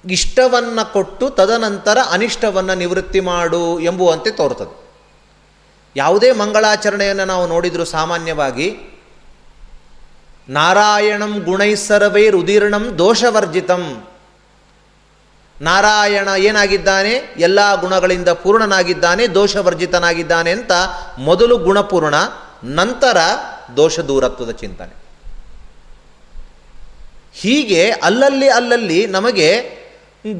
ಇಷ್ಟವನ್ನು 0.05 0.93
ಕೊಟ್ಟು 0.93 1.29
ತದನಂತರ 1.29 1.97
ಅನಿಷ್ಟವನ್ನು 2.09 2.75
ನಿವೃತ್ತಿ 2.75 3.19
ಮಾಡು 3.19 3.79
ಎಂಬುವಂತೆ 3.79 4.31
ತೋರ್ತದೆ. 4.31 4.85
ಯಾವುದೇ 5.95 6.31
ಮಂಗಳಾಚರಣೆಯನ್ನು 6.31 7.25
ನಾವು 7.25 7.47
ನೋಡಿದರೂ 7.47 7.85
ಸಾಮಾನ್ಯವಾಗಿ 7.85 8.77
ನಾರಾಯಣಂ 10.49 11.39
ಗುಣೈಸರ್ವೈರುದೀರ್ಣಂ 11.39 12.97
ದೋಷವರ್ಜಿತಂ. 12.97 14.07
ನಾರಾಯಣ 15.61 16.27
ಏನಾಗಿದ್ದಾನೆ? 16.37 17.11
ಎಲ್ಲ 17.37 17.81
ಗುಣಗಳಿಂದ 17.81 18.29
ಪೂರ್ಣನಾಗಿದ್ದಾನೆ, 18.29 19.27
ದೋಷವರ್ಜಿತನಾಗಿದ್ದಾನೆ 19.27 20.51
ಅಂತ 20.51 20.71
ಮೊದಲು 21.19 21.57
ಗುಣಪೂರ್ಣ, 21.57 22.15
ನಂತರ 22.63 23.17
ದೋಷ 23.77 23.99
ದೂರತ್ವದ 23.99 24.51
ಚಿಂತನೆ. 24.51 25.05
ಹೀಗೆ 27.33 27.89
ಅಲ್ಲಲ್ಲಿ 27.89 28.49
ಅಲ್ಲಲ್ಲಿ 28.49 29.07
ನಮಗೆ 29.07 29.77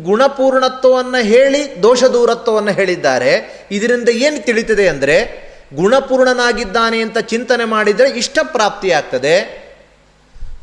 ಗುಣಪೂರ್ಣತ್ವವನ್ನು 0.04 1.24
ಹೇಳಿ 1.24 1.84
ದೋಷ 1.84 2.04
ದೂರತ್ವವನ್ನು 2.04 2.72
ಹೇಳಿದ್ದಾರೆ. 2.72 3.66
ಇದರಿಂದ 3.72 4.10
ಏನು 4.10 4.46
ತಿಳಿತದೆ 4.46 4.88
ಅಂದರೆ, 4.88 5.46
ಗುಣಪೂರ್ಣನಾಗಿದ್ದಾನೆ 5.76 7.02
ಅಂತ 7.02 7.18
ಚಿಂತನೆ 7.18 7.66
ಮಾಡಿದರೆ 7.66 8.10
ಇಷ್ಟ 8.10 8.40
ಪ್ರಾಪ್ತಿಯಾಗ್ತದೆ. 8.44 9.65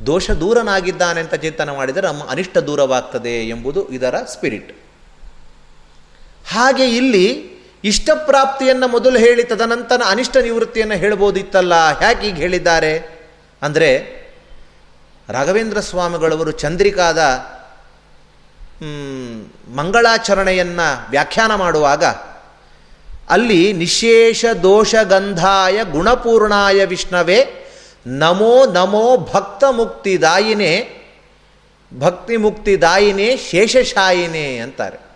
ದೋಷ 0.07 0.31
ದೂರನಾಗಿದ್ದಾನೆ 0.31 1.21
ಅಂತ 1.21 1.35
ಚಿಂತನೆ 1.35 1.77
ಮಾಡಿದರೆ 1.77 2.07
ನಮ್ಮ 2.07 2.31
ಅನಿಷ್ಟ 2.31 2.59
ದೂರವಾಗ್ತದೆ 2.59 3.49
ಎಂಬುದು 3.49 3.89
ಇದರ 3.89 4.17
ಸ್ಪಿರಿಟ್ 4.25 4.73
ಹಾಗೆ 6.53 6.91
ಇಲ್ಲಿ 6.91 7.27
ಇಷ್ಟಪ್ರಾಪ್ತಿಯನ್ನು 7.85 8.89
ಮೊದಲು 8.89 9.19
ಹೇಳಿ 9.19 9.45
ತದನಂತರ 9.45 10.01
ಅನಿಷ್ಟ 10.09 10.37
ನಿವೃತ್ತಿಯನ್ನು 10.37 10.95
ಹೇಳ್ಬೋದಿತ್ತಲ್ಲ, 10.95 11.99
ಹ್ಯಾಕೆ 11.99 12.27
ಈಗ 12.27 12.35
ಹೇಳಿದ್ದಾರೆ? 12.35 12.93
ಅಂದರೆ 13.63 13.91
ರಾಘವೇಂದ್ರ 15.29 15.81
ಸ್ವಾಮಿಗಳವರು 15.81 16.51
ಚಂದ್ರಿಕಾದ 16.51 17.19
ಮಂಗಳಾಚರಣೆಯನ್ನು 19.75 21.11
ವ್ಯಾಖ್ಯಾನ 21.11 21.55
ಮಾಡುವಾಗ 21.55 22.05
ಅಲ್ಲಿ 23.31 23.73
ನಿಶೇಷ 23.73 24.45
ದೋಷಗಂಧಾಯ 24.63 25.85
ಗುಣಪೂರ್ಣಾಯ 25.85 26.85
ವಿಷ್ಣವೇ 26.85 27.62
ನಮೋ 28.07 28.67
ನಮೋ 28.67 29.17
ಭಕ್ತ 29.17 29.65
ಮುಕ್ತಿದಾಯಿನೇ 29.71 30.99
ಭಕ್ತಿ 31.99 32.37
ಮುಕ್ತಿದಾಯಿನೇ 32.37 33.37
ಶೇಷಶಾಯಿನೇ 33.37 34.59
ಅಂತಾರೆ. 34.59 35.13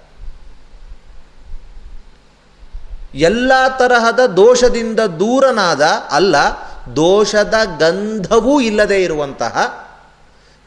ಎಲ್ಲ 3.15 3.53
ತರಹದ 3.79 4.21
ದೋಷದಿಂದ 4.27 5.01
ದೂರನಾದ 5.01 5.83
ಅಲ್ಲ, 6.11 6.37
ದೋಷದ 6.97 7.55
ಗಂಧವೂ 7.79 8.61
ಇಲ್ಲದೆ 8.61 9.03
ಇರುವಂತಹ 9.03 9.87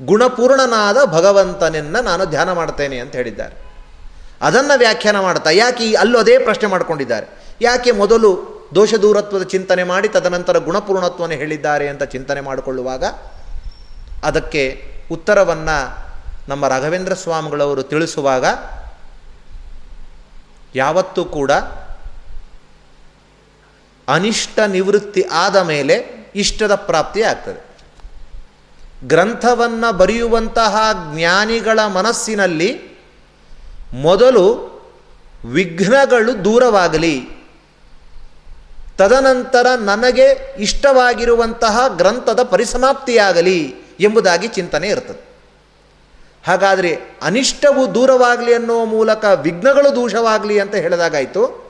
ಗುಣಪೂರ್ಣನಾದ 0.05 1.03
ಭಗವಂತನನ್ನ 1.05 1.99
ನಾನು 1.99 2.25
ಧ್ಯಾನ 2.25 2.51
ಮಾಡ್ತೇನೆ 2.51 2.99
ಅಂತ 2.99 3.15
ಹೇಳಿದ್ದಾರೆ. 3.15 3.55
ಅದನ್ನು 4.41 4.77
ವ್ಯಾಖ್ಯಾನ 4.77 5.19
ಮಾಡ್ತಾ, 5.19 5.49
ಯಾಕೆ 5.49 5.93
ಅಲ್ಲೂ 5.93 6.19
ಅದೇ 6.19 6.37
ಪ್ರಶ್ನೆ 6.37 6.69
ಮಾಡ್ಕೊಂಡಿದ್ದಾರೆ. 6.69 7.27
ಯಾಕೆ 7.61 7.91
ಮೊದಲು 7.91 8.58
ದೋಷ 8.75 8.93
ದೂರತ್ವದ 8.93 9.43
ಚಿಂತನೆ 9.43 9.83
ಮಾಡಿ 9.83 10.09
ತದನಂತರ 10.09 10.57
ಗುಣಪೂರ್ಣತ್ವವನ್ನು 10.57 11.35
ಹೇಳಿದ್ದಾರೆ 11.35 11.87
ಅಂತ 11.87 12.03
ಚಿಂತನೆ 12.03 12.41
ಮಾಡಿಕೊಳ್ಳುವಾಗ 12.41 13.03
ಅದಕ್ಕೆ 14.23 14.93
ಉತ್ತರವನ್ನು 15.11 16.09
ನಮ್ಮ 16.49 16.67
ರಾಘವೇಂದ್ರ 16.67 17.13
ಸ್ವಾಮಿಗಳವರು 17.13 17.83
ತಿಳಿಸುವಾಗ 17.83 18.45
ಯಾವತ್ತೂ 20.75 21.25
ಕೂಡ 21.25 21.51
ಅನಿಷ್ಟ 24.07 24.59
ನಿವೃತ್ತಿ 24.59 25.23
ಆದ 25.31 25.55
ಮೇಲೆ 25.55 26.27
ಇಷ್ಟದ 26.35 26.75
ಪ್ರಾಪ್ತಿ 26.75 27.21
ಆಗ್ತದೆ. 27.21 27.69
ಗ್ರಂಥವನ್ನು 29.07 29.97
ಬರೆಯುವಂತಹ 29.97 30.77
ಜ್ಞಾನಿಗಳ 31.15 31.79
ಮನಸ್ಸಿನಲ್ಲಿ 31.85 32.81
ಮೊದಲು 33.93 34.69
ವಿಘ್ನಗಳು 35.45 36.45
ದೂರವಾಗಲಿ. 36.45 37.38
ತದನಂತರ 38.99 39.67
ನನಗೆ 39.79 40.55
ಇಷ್ಟವಾಗಿರುವಂತಹ 40.59 41.87
ಗ್ರಂಥದ 41.87 42.43
ಪರಿಸಮಾಪ್ತಿಯಾಗಲಿ 42.43 43.75
ಎಂಬುದಾಗಿ 43.99 44.47
ಚಿಂತನೆ 44.47 44.87
ಇರ್ತದೆ. 44.87 45.29
ಹಾಗಾದರೆ 46.47 46.99
ಅನಿಷ್ಟವು 47.23 47.95
ದೂರವಾಗಲಿ 47.95 48.53
ಅನ್ನುವ 48.53 48.85
ಮೂಲಕ 48.85 49.25
ವಿಘ್ನಗಳು 49.25 49.95
ದೂಷವಾಗಲಿ 49.95 50.59
ಅಂತ 50.59 50.75
ಹೇಳಿದಾಗಾಯಿತು. 50.75 51.69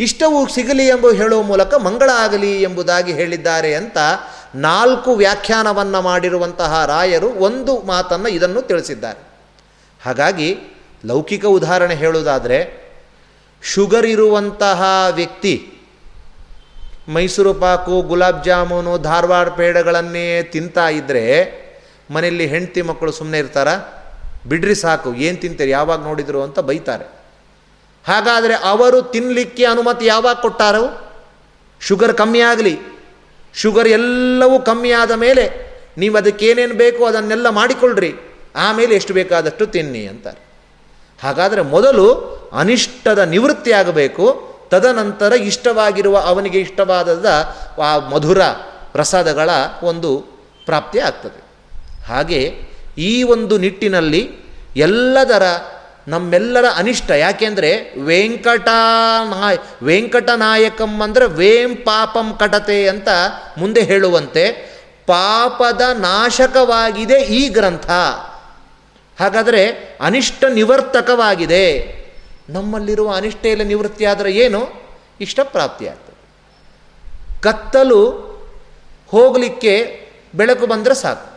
ಇಷ್ಟವು 0.00 0.54
ಸಿಗಲಿ 0.54 0.86
ಎಂಬ 0.86 1.10
ಹೇಳುವ 1.10 1.42
ಮೂಲಕ 1.42 1.74
ಮಂಗಳ 1.74 2.10
ಆಗಲಿ 2.14 2.62
ಎಂಬುದಾಗಿ 2.62 3.12
ಹೇಳಿದ್ದಾರೆ 3.12 3.74
ಅಂತ 3.74 3.98
ನಾಲ್ಕು 4.54 5.14
ವ್ಯಾಖ್ಯಾನವನ್ನು 5.14 6.02
ಮಾಡಿರುವಂತಹ 6.02 6.84
ರಾಯರು 6.86 7.28
ಒಂದು 7.28 7.82
ಮಾತನ್ನು 7.82 8.28
ಇದನ್ನು 8.28 8.62
ತಿಳಿಸಿದ್ದಾರೆ. 8.62 9.18
ಹಾಗಾಗಿ 10.04 10.58
ಲೌಕಿಕ 11.06 11.44
ಉದಾಹರಣೆ 11.44 11.94
ಹೇಳುವುದಾದರೆ, 11.94 12.84
ಶುಗರ್ 13.62 14.06
ಇರುವಂತಹ 14.06 15.06
ವ್ಯಕ್ತಿ 15.10 15.70
ಮೈಸೂರು 17.08 17.54
ಪಾಕು, 17.54 18.02
ಗುಲಾಬ್ 18.02 18.44
ಜಾಮೂನು, 18.44 18.98
ಧಾರವಾಡ 18.98 19.48
ಪೇಡಗಳನ್ನೇ 19.48 20.42
ತಿಂತಾ 20.42 20.88
ಇದ್ದರೆ 20.88 21.24
ಮನೆಯಲ್ಲಿ 22.10 22.46
ಹೆಂಡತಿ 22.46 22.82
ಮಕ್ಕಳು 22.82 23.12
ಸುಮ್ಮನೆ 23.12 23.38
ಇರ್ತಾರ? 23.38 23.68
ಬಿಡ್ರಿ 24.48 24.74
ಸಾಕು, 24.74 25.14
ಏನು 25.14 25.36
ತಿಂತೀರಿ? 25.36 25.70
ಯಾವಾಗ 25.70 26.02
ನೋಡಿದ್ರು 26.02 26.42
ಅಂತ 26.42 26.58
ಬೈತಾರೆ. 26.58 27.04
ಹಾಗಾದರೆ 28.06 28.54
ಅವರು 28.54 29.02
ತಿನ್ನಲಿಕ್ಕೆ 29.02 29.64
ಅನುಮತಿ 29.64 30.06
ಯಾವಾಗ 30.06 30.36
ಕೊಟ್ಟಾರೋ? 30.36 31.12
ಶುಗರ್ 31.80 32.14
ಕಮ್ಮಿ 32.14 32.40
ಆಗಲಿ. 32.40 32.78
ಶುಗರ್ 33.54 33.88
ಎಲ್ಲವೂ 33.88 34.60
ಕಮ್ಮಿ 34.60 34.92
ಆದ 34.92 35.10
ಮೇಲೆ 35.10 35.74
ನೀವು 35.98 36.16
ಅದಕ್ಕೇನೇನು 36.16 36.74
ಬೇಕೋ 36.74 37.04
ಅದನ್ನೆಲ್ಲ 37.04 37.48
ಮಾಡಿಕೊಳ್ಳ್ರಿ 37.48 38.14
ಆಮೇಲೆ 38.56 38.94
ಎಷ್ಟು 38.94 39.14
ಬೇಕಾದಷ್ಟು 39.14 39.66
ತಿನ್ನಿ 39.66 40.06
ಅಂತಾರೆ. 40.06 40.38
ಹಾಗಾದರೆ 41.22 41.62
ಮೊದಲು 41.62 42.12
ಅನಿಷ್ಟದ 42.52 43.18
ನಿವೃತ್ತಿ 43.18 43.72
ಆಗಬೇಕು 43.72 44.53
ತದನಂತರ 44.70 45.32
ಇಷ್ಟವಾಗಿರುವ 45.32 46.18
ಅವನಿಗೆ 46.18 46.60
ಇಷ್ಟವಾದ 46.60 47.26
ಆ 47.82 47.98
ಮಧುರ 47.98 48.42
ಪ್ರಸಾದಗಳ 48.92 49.50
ಒಂದು 49.82 50.16
ಪ್ರಾಪ್ತಿ 50.66 50.98
ಆಗ್ತದೆ. 50.98 51.44
ಹಾಗೆ 52.06 52.58
ಈ 52.98 53.22
ಒಂದು 53.22 53.58
ನಿಟ್ಟಿನಲ್ಲಿ 53.58 54.30
ಎಲ್ಲದರ 54.76 55.42
ನಮ್ಮೆಲ್ಲರ 56.08 56.64
ಅನಿಷ್ಟ 56.76 57.10
ಯಾಕೆಂದರೆ 57.10 58.00
ವೆಂಕಟ 58.00 58.68
ನಾಯ 59.24 59.56
ವೆಂಕಟನಾಯಕಂ 59.82 61.02
ಅಂದರೆ 61.02 61.26
ವೇಂ 61.26 61.76
ಪಾಪಂ 61.76 62.36
ಕಟತೆ 62.38 62.88
ಅಂತ 62.88 63.08
ಮುಂದೆ 63.58 63.82
ಹೇಳುವಂತೆ 63.82 64.74
ಪಾಪದ 65.06 65.80
ನಾಶಕವಾಗಿದೆ 65.80 67.20
ಈ 67.20 67.48
ಗ್ರಂಥ. 67.48 67.90
ಹಾಗಾದರೆ 69.20 69.96
ಅನಿಷ್ಟ 70.00 70.44
ನಿವರ್ತಕವಾಗಿದೆ. 70.44 72.03
ನಮ್ಮಲ್ಲಿರುವ 72.48 73.14
ಅನಿಷ್ಟ 73.14 73.46
ನಿವೃತ್ತಿಯಾದರೆ 73.64 74.32
ನಿವೃತ್ತಿ 74.32 74.40
ಏನು? 74.40 74.68
ಇಷ್ಟ 75.20 75.40
ಪ್ರಾಪ್ತಿಯಾಗ್ತದೆ 75.40 76.14
ಕತ್ತಲು 77.42 78.10
ಹೋಗಲಿಕ್ಕೆ 79.08 80.00
ಬೆಳಕು 80.34 80.66
ಬಂದರೆ 80.66 80.94
ಸಾಕು. 80.94 81.34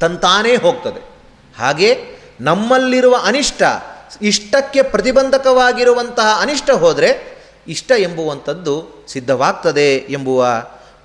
ತಂತಾನೇ 0.00 0.56
ಹೋಗ್ತದೆ. 0.56 1.08
ಹಾಗೆ 1.58 2.04
ನಮ್ಮಲ್ಲಿರುವ 2.40 3.16
ಅನಿಷ್ಟ, 3.24 3.62
ಇಷ್ಟಕ್ಕೆ 4.22 4.82
ಪ್ರತಿಬಂಧಕವಾಗಿರುವಂತಹ 4.82 6.38
ಅನಿಷ್ಟ 6.40 6.70
ಹೋದರೆ 6.70 7.38
ಇಷ್ಟ 7.68 7.92
ಎಂಬುವಂಥದ್ದು 7.98 9.04
ಸಿದ್ಧವಾಗ್ತದೆ 9.08 9.96
ಎಂಬುವ 9.96 10.46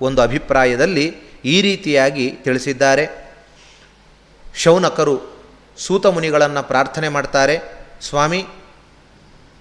ಒಂದು 0.00 0.22
ಅಭಿಪ್ರಾಯದಲ್ಲಿ 0.22 1.16
ಈ 1.44 1.62
ರೀತಿಯಾಗಿ 1.62 2.30
ತಿಳಿಸಿದ್ದಾರೆ. 2.30 3.32
ಶೌನಕರು 4.54 5.20
ಸೂತ 5.78 6.06
ಮುನಿಗಳನ್ನು 6.06 6.62
ಪ್ರಾರ್ಥನೆ 6.62 7.08
ಮಾಡ್ತಾರೆ. 7.08 7.60
ಸ್ವಾಮಿ 8.00 8.46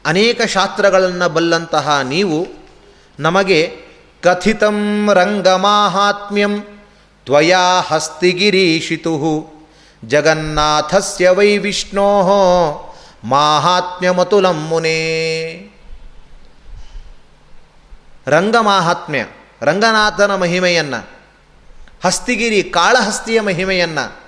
ಅನೇಕ 0.05 0.41
ಶಾಸ್ತ್ರಗಳನ್ನು 0.41 1.29
ಬಲ್ಲಂತಹ 1.29 1.99
ನೀವು 1.99 2.47
ನಮಗೆ 3.19 3.77
ಕಥಿತಂ 4.21 5.09
ರಂಗಮಾಹಾತ್ಮ್ಯಂ 5.13 6.61
ತ್ವಯಾ 7.25 7.79
ಹಸ್ತಿಗಿರೀಶಿತು 7.79 9.53
ಜಗನ್ನಾಥಸ್ಯ 10.05 11.29
ವೈ 11.29 11.57
ವಿಷ್ಣೋ 11.57 12.09
ಮಾಹಾತ್ಮ್ಯಮತುಲಂ 13.23 14.59
ಮುನೇ. 14.67 14.99
ರಂಗಮಾಹಾತ್ಮ್ಯ, 18.27 19.25
ರಂಗನಾಥನ 19.61 20.35
ಮಹಿಮೆಯನ್ನು, 20.35 21.09
ಹಸ್ತಿಗಿರಿ 22.03 22.63
ಕಾಳಹಸ್ತಿಯ 22.63 23.41
ಮಹಿಮೆಯನ್ನು 23.41 24.23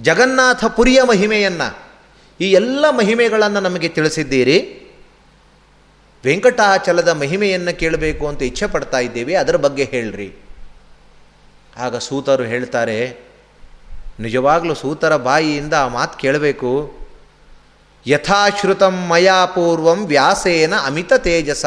ಜಗನ್ನಾಥ 0.00 0.64
ಪುರಿಯ 0.64 1.02
ಮಹಿಮೆಯನ್ನು 1.02 1.85
ಈ 2.40 2.52
ಎಲ್ಲ 2.52 2.84
ಮಹಿಮೆಗಳನ್ನು 2.90 3.60
ನಮಗೆ 3.60 3.88
ತಿಳಿಸಿದ್ದೀರಿ. 3.88 4.58
ವೆಂಕಟಾಚಲದ 6.24 7.08
ಮಹಿಮೆಯನ್ನು 7.08 7.78
ಕೇಳಬೇಕು 7.78 8.28
ಅಂತ 8.28 8.42
ಇಚ್ಛೆ 8.42 8.66
ಪಡ್ತಾ 8.66 8.98
ಇದ್ದೇವೆ, 8.98 9.34
ಅದರ 9.34 9.56
ಬಗ್ಗೆ 9.56 9.84
ಹೇಳ್ರಿ. 9.84 10.28
ಆಗ 11.76 11.96
ಸೂತರು 11.96 12.44
ಹೇಳ್ತಾರೆ, 12.44 12.98
ನಿಜವಾಗಲೂ 14.20 14.74
ಸೂತರ 14.74 15.16
ಬಾಯಿಯಿಂದ 15.16 15.74
ಆ 15.74 15.88
ಮಾತು 15.88 16.18
ಕೇಳಬೇಕು. 16.18 16.72
ಯಥಾಶ್ರುತಂ 18.06 18.96
ಮಯಾ 19.06 19.46
ಪೂರ್ವಂ 19.46 20.06
ವ್ಯಾಸೇನ 20.06 20.74
ಅಮಿತ 20.86 21.12
ತೇಜಸ. 21.12 21.66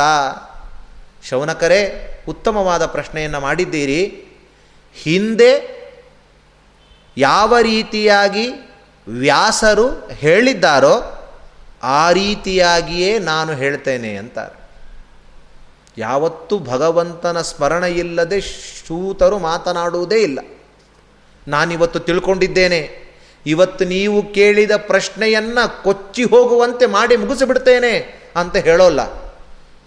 ಶೌನಕರೇ, 1.30 1.82
ಉತ್ತಮವಾದ 2.28 2.86
ಪ್ರಶ್ನೆಯನ್ನು 2.86 3.40
ಮಾಡಿದ್ದೀರಿ. 3.40 4.02
ಹಿಂದೆ 4.96 5.52
ಯಾವ 7.18 7.60
ರೀತಿಯಾಗಿ 7.60 8.46
ವ್ಯಾಸರು 9.10 10.08
ಹೇಳಿದ್ದಾರೋ 10.12 11.16
ಆ 11.84 12.12
ರೀತಿಯಾಗಿಯೇ 12.12 13.20
ನಾನು 13.20 13.54
ಹೇಳ್ತೇನೆ 13.54 14.16
ಅಂತಾರೆ. 14.16 14.60
ಯಾವತ್ತೂ 15.98 16.60
ಭಗವಂತನ 16.60 17.42
ಸ್ಮರಣೆ 17.42 17.92
ಇಲ್ಲದೆ 17.92 18.42
ಶೂತರು 18.42 19.40
ಮಾತನಾಡುವುದೇ 19.40 20.16
ಇಲ್ಲ. 20.16 20.40
ನಾನಿವತ್ತು 21.48 22.00
ತಿಳ್ಕೊಂಡಿದ್ದೇನೆ. 22.00 23.10
ಇವತ್ತು 23.46 23.86
ನೀವು 23.86 24.34
ಕೇಳಿದ 24.34 24.72
ಪ್ರಶ್ನೆಯನ್ನು 24.78 25.84
ಕೊಚ್ಚಿ 25.84 26.24
ಹೋಗುವಂತೆ 26.24 26.86
ಮಾಡಿ 26.86 27.16
ಮುಗಿಸಿಬಿಡ್ತೇನೆ 27.16 28.20
ಅಂತ 28.36 28.56
ಹೇಳೋಲ್ಲ. 28.56 29.02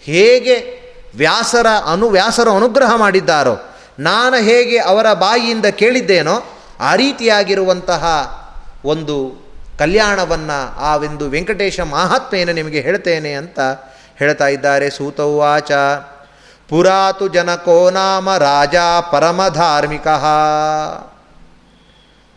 ಹೇಗೆ 0.00 0.82
ವ್ಯಾಸರ 1.14 1.66
ಅನು 1.66 2.08
ವ್ಯಾಸರು 2.08 2.50
ಅನುಗ್ರಹ 2.50 2.96
ಮಾಡಿದ್ದಾರೋ, 2.96 3.70
ನಾನು 3.98 4.36
ಹೇಗೆ 4.36 4.78
ಅವರ 4.78 5.12
ಬಾಯಿಯಿಂದ 5.12 5.66
ಕೇಳಿದ್ದೇನೋ 5.66 6.44
ಆ 6.80 6.94
ರೀತಿಯಾಗಿರುವಂತಹ 6.94 8.04
ಒಂದು 8.84 9.16
ಕಲ್ಯಾಣವನ್ನು 9.78 10.80
ಆ 10.80 10.96
ಒಂದು 10.96 11.30
ವೆಂಕಟೇಶ 11.30 11.80
ಮಹಾತ್ಮೆಯನ್ನು 11.80 12.54
ನಿಮಗೆ 12.54 12.80
ಹೇಳ್ತೇನೆ 12.80 13.32
ಅಂತ 13.32 13.60
ಹೇಳ್ತಾ 14.16 14.46
ಇದ್ದಾರೆ. 14.46 14.90
ಸೂತವಾಚ 14.90 15.72
ಪುರಾತು 16.68 17.28
ಜನಕೋ 17.28 17.90
ನಾಮ 17.90 18.36
ರಾಜ 18.36 18.74
ಪರಮಧಾರ್ಮಿಕ 19.12 20.08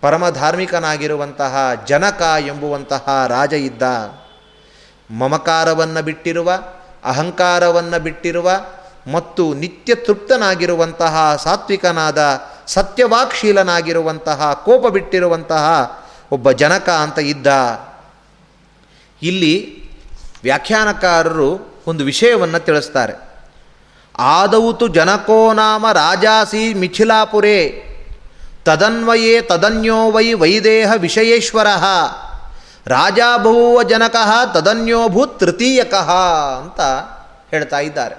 ಪರಮಧಾರ್ಮಿಕನಾಗಿರುವಂತಹ 0.02 1.72
ಜನಕ 1.88 2.22
ಎಂಬುವಂತಹ 2.48 3.26
ರಾಜ 3.28 3.54
ಇದ್ದ. 3.54 3.84
ಮಮಕಾರವನ್ನು 5.18 6.04
ಬಿಟ್ಟಿರುವ, 6.04 6.52
ಅಹಂಕಾರವನ್ನು 7.04 8.00
ಬಿಟ್ಟಿರುವ 8.00 8.52
ಮತ್ತು 9.14 9.54
ನಿತ್ಯ 9.54 9.96
ತೃಪ್ತನಾಗಿರುವಂತಹ 9.96 11.42
ಸಾತ್ವಿಕನಾದ 11.44 12.42
ಸತ್ಯವಾಕ್ಶೀಲನಾಗಿರುವಂತಹ 12.68 14.62
ಕೋಪ 14.66 14.88
ಬಿಟ್ಟಿರುವಂತಹ 14.88 15.66
ಒಬ್ಬ 16.32 16.52
ಜನಕ 16.52 16.90
ಅಂತ 16.90 17.20
ಇದ್ದ 17.20 17.48
ಇಲ್ಲಿ 19.22 19.84
ವ್ಯಾಖ್ಯಾನಕಾರರು 20.44 21.82
ಒಂದು 21.88 22.04
ವಿಷಯವನ್ನು 22.04 22.60
ತಿಳಿಸ್ತಾರೆ. 22.66 23.14
ಆದೌತು 24.18 24.88
ಜನಕೋ 24.88 25.54
ನಾಮ 25.54 25.92
ರಾಜಾಸಿ 25.92 26.74
ಮಿಥಿಲಾಪುರೇ, 26.74 27.92
ತದನ್ವಯೇ 28.66 29.42
ತದನ್ಯೋ 29.42 30.12
ವೈ 30.12 30.34
ವೈದೇಹ 30.34 30.92
ವಿಷಯೇಶ್ವರ 30.98 31.68
ರಾಜಾಭೂವ 32.88 33.84
ಜನಕ 33.84 34.16
ತದನ್ಯೋಭೂ 34.54 35.26
ತೃತೀಯಕಃ 35.26 36.12
ಅಂತ 36.62 36.82
ಹೇಳ್ತಾ 37.52 37.80
ಇದ್ದಾರೆ. 37.80 38.16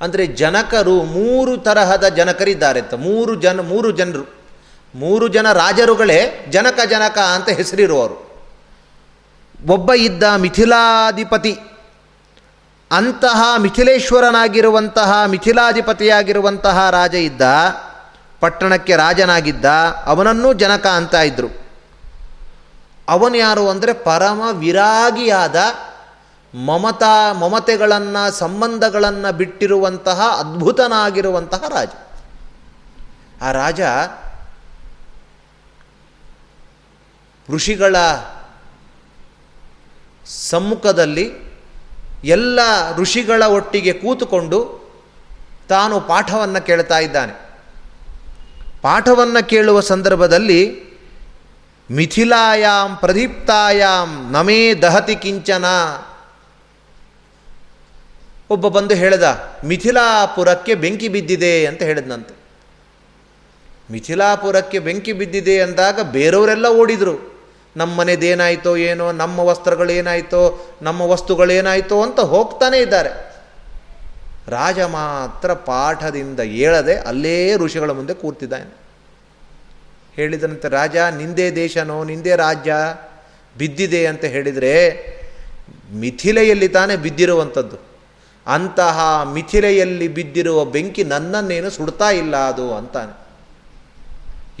ಅಂದರೆ 0.00 0.26
ಜನಕರು 0.26 1.02
ಮೂರು 1.02 1.56
ತರಹದ 1.56 2.08
ಜನಕರಿದ್ದಾರೆ 2.08 2.80
ಅಂತ, 2.80 2.94
ಮೂರು 2.94 3.34
ಜನ, 3.34 3.60
ಮೂರು 3.60 3.90
ಜನರು. 3.90 4.43
ಮೂರು 4.94 5.28
ಜನ 5.28 5.52
ರಾಜರುಗಳೇ 5.52 6.46
ಜನಕ 6.50 6.80
ಜನಕ 6.90 7.18
ಅಂತ 7.18 7.48
ಹೆಸರಿರುವವರು 7.48 8.16
ಒಬ್ಬ 9.72 9.92
ಇದ್ದ 9.92 10.22
ಮಿಥಿಲಾಧಿಪತಿ, 10.36 11.52
ಅಂತಹ 12.90 13.56
ಮಿಥಿಲೇಶ್ವರನಾಗಿರುವಂತಹ 13.56 15.24
ಮಿಥಿಲಾಧಿಪತಿಯಾಗಿರುವಂತಹ 15.26 16.90
ರಾಜ 16.90 17.14
ಇದ್ದ, 17.14 17.42
ಪಟ್ಟಣಕ್ಕೆ 18.40 18.96
ರಾಜನಾಗಿದ್ದ, 18.96 19.64
ಅವನನ್ನೂ 20.06 20.52
ಜನಕ 20.52 20.86
ಅಂತ 20.86 21.14
ಇದ್ದರು 21.14 21.50
ಅವನು 23.08 23.36
ಯಾರು 23.36 23.68
ಅಂದರೆ 23.70 23.92
ಪರಮ 23.92 24.42
ವಿರಾಗಿಯಾದ 24.52 25.56
ಮಮತಾ, 26.54 27.32
ಮಮತೆಗಳನ್ನು, 27.32 28.32
ಸಂಬಂಧಗಳನ್ನು 28.32 29.32
ಬಿಟ್ಟಿರುವಂತಹ 29.32 30.20
ಅದ್ಭುತನಾಗಿರುವಂತಹ 30.40 31.64
ರಾಜ. 31.68 31.88
ಆ 33.42 33.50
ರಾಜ 33.52 33.80
ಋಷಿಗಳ 37.50 37.96
ಸಮ್ಮುಖದಲ್ಲಿ 40.26 41.32
ಎಲ್ಲ 42.24 42.60
ಋಷಿಗಳ 42.96 43.42
ಒಟ್ಟಿಗೆ 43.42 43.92
ಕೂತುಕೊಂಡು 43.92 44.84
ತಾನು 45.68 46.00
ಪಾಠವನ್ನು 46.00 46.66
ಕೇಳ್ತಾ 46.66 46.98
ಇದ್ದಾನೆ. 46.98 47.50
ಪಾಠವನ್ನು 48.82 49.48
ಕೇಳುವ 49.48 49.80
ಸಂದರ್ಭದಲ್ಲಿ 49.80 50.84
ಮಿಥಿಲಾಯಾಮ್ 51.90 52.96
ಪ್ರದೀಪ್ತಾಯಾಮ್ 52.96 54.32
ನಮೇ 54.32 54.74
ದಹತಿ 54.74 55.16
ಕಿಂಚನ. 55.16 55.64
ಒಬ್ಬ 58.50 58.68
ಬಂದು 58.68 58.94
ಹೇಳಿದ, 58.94 59.22
ಮಿಥಿಲಾಪುರಕ್ಕೆ 59.64 60.74
ಬೆಂಕಿ 60.74 61.08
ಬಿದ್ದಿದೆ 61.08 61.66
ಅಂತ 61.66 61.82
ಹೇಳಿದ್ನಂತೆ. 61.82 62.34
ಮಿಥಿಲಾಪುರಕ್ಕೆ 63.92 64.78
ಬೆಂಕಿ 64.78 65.12
ಬಿದ್ದಿದೆ 65.12 65.60
ಅಂದಾಗ 65.60 66.00
ಬೇರೆಯವರೆಲ್ಲ 66.00 66.66
ಓಡಿದರು. 66.66 67.33
ನಮ್ಮ 67.76 67.94
ಮನೆದೇನಾಯಿತೋ 67.94 68.76
ಏನೋ, 68.76 69.12
ನಮ್ಮ 69.12 69.40
ವಸ್ತ್ರಗಳೇನಾಯಿತೋ, 69.40 70.74
ನಮ್ಮ 70.82 71.00
ವಸ್ತುಗಳೇನಾಯಿತೋ 71.00 72.02
ಅಂತ 72.02 72.20
ಹೋಗ್ತಾನೇ 72.20 72.78
ಇದ್ದಾರೆ. 72.78 73.34
ರಾಜ 74.48 74.80
ಮಾತ್ರ 74.80 75.52
ಪಾಠದಿಂದ 75.52 76.40
ಏಳದೆ 76.40 76.94
ಅಲ್ಲೇ 76.94 77.56
ಋಷಿಗಳ 77.56 77.90
ಮುಂದೆ 77.90 78.14
ಕೂರ್ತಿದ್ದಾನೆ. 78.14 78.76
ಹೇಳಿದನಂತೆ, 80.14 80.68
ರಾಜ, 80.68 80.96
ನಿಂದೇ 80.96 81.50
ದೇಶನೋ, 81.50 82.04
ನಿಂದೇ 82.04 82.36
ರಾಜ್ಯ 82.36 82.74
ಬಿದ್ದಿದೆ 83.58 84.06
ಅಂತ 84.06 84.24
ಹೇಳಿದರೆ 84.24 85.14
ಮಿಥಿಲೆಯಲ್ಲಿ 85.94 86.68
ತಾನೇ 86.68 86.96
ಬಿದ್ದಿರುವಂಥದ್ದು. 86.96 87.76
ಅಂತಹ 88.46 89.28
ಮಿಥಿಲೆಯಲ್ಲಿ 89.32 90.08
ಬಿದ್ದಿರುವ 90.08 90.64
ಬೆಂಕಿ 90.64 91.04
ನನ್ನನ್ನೇನು 91.04 91.70
ಸುಡ್ತಾ 91.70 92.10
ಇಲ್ಲ 92.10 92.36
ಅದು 92.36 92.74
ಅಂತಾನೆ. 92.74 93.24